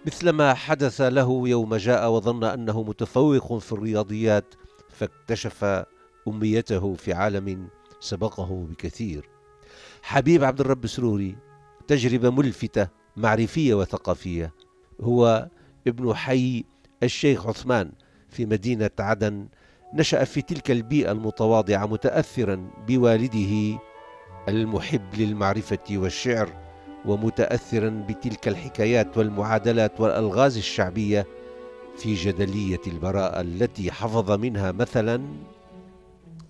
مثلما 0.07 0.55
حدث 0.55 1.01
له 1.01 1.49
يوم 1.49 1.77
جاء 1.77 2.11
وظن 2.11 2.45
أنه 2.45 2.83
متفوق 2.83 3.59
في 3.59 3.73
الرياضيات 3.73 4.55
فاكتشف 4.91 5.85
أميته 6.29 6.95
في 6.95 7.13
عالم 7.13 7.69
سبقه 8.01 8.67
بكثير. 8.71 9.29
حبيب 10.03 10.45
عبد 10.45 10.61
الرب 10.61 10.87
سروري 10.87 11.37
تجربة 11.87 12.31
ملفتة 12.31 12.89
معرفية 13.17 13.75
وثقافية. 13.75 14.53
هو 15.01 15.49
ابن 15.87 16.15
حي 16.15 16.65
الشيخ 17.03 17.47
عثمان 17.47 17.91
في 18.31 18.47
مدينة 18.47 18.91
عدن 18.99 19.47
نشأ 19.95 20.25
في 20.25 20.43
تلك 20.43 20.71
البيئة 20.71 21.13
المتواضعة 21.13 21.87
متأثرا 21.87 22.71
بوالده 22.89 23.79
المحب 24.49 25.15
للمعرفة 25.15 25.79
والشعر 25.91 26.53
ومتأثرا 27.05 28.05
بتلك 28.09 28.49
الحكايات 28.49 29.19
والمعادلات 29.19 30.01
والألغاز 30.01 30.57
الشعبية 30.57 31.27
في 31.97 32.15
جدلية 32.15 32.81
البراءة 32.87 33.41
التي 33.41 33.93
حفظ 33.93 34.31
منها 34.31 34.73
مثلا 34.73 35.23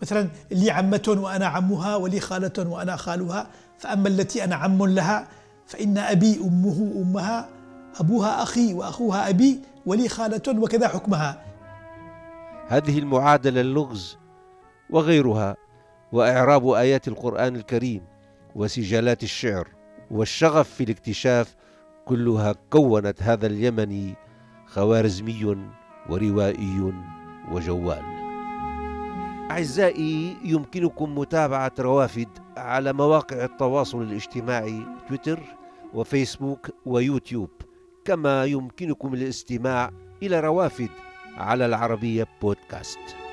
مثلا 0.03 0.29
لي 0.51 0.71
عمة 0.71 1.17
وأنا 1.19 1.47
عمها 1.47 1.97
ولي 1.97 2.21
خالة 2.21 2.71
وأنا 2.71 2.97
خالها 2.97 3.51
فأما 3.79 4.09
التي 4.09 4.45
أنا 4.45 4.55
عم 4.55 4.87
لها 4.87 5.29
فإن 5.67 5.99
أبي 5.99 6.41
أمه 6.41 6.93
أمها 6.97 7.49
أبوها 8.01 8.43
أخي 8.43 8.75
وأخوها 8.75 9.29
أبي 9.29 9.61
ولي 9.87 10.09
خالة 10.09 10.42
وكذا 10.62 10.88
حكمها. 10.88 11.44
هذه 12.68 12.99
المعادلة 12.99 13.61
اللغز 13.61 14.18
وغيرها 14.90 15.57
وإعراب 16.12 16.68
آيات 16.68 17.09
القرآن 17.09 17.57
الكريم 17.57 18.03
وسجالات 18.55 19.22
الشعر 19.22 19.68
والشغف 20.11 20.70
في 20.70 20.85
الاكتشاف 20.85 21.55
كلها 22.05 22.55
كونت 22.70 23.22
هذا 23.22 23.46
اليمني 23.46 24.14
خوارزمي 24.66 25.57
وروائي 26.11 26.92
وجوال. 27.53 28.03
أعزائي 29.51 30.37
يمكنكم 30.44 31.18
متابعة 31.18 31.72
روافد 31.79 32.29
على 32.57 32.92
مواقع 32.92 33.44
التواصل 33.44 34.03
الاجتماعي 34.03 34.87
تويتر 35.09 35.40
وفيسبوك 35.94 36.70
ويوتيوب. 36.87 37.51
كما 38.07 38.45
يمكنكم 38.45 39.14
الاستماع 39.14 39.90
إلى 40.23 40.40
روافد 40.40 40.88
على 41.37 41.66
العربية 41.66 42.27
بودكاست. 42.42 43.26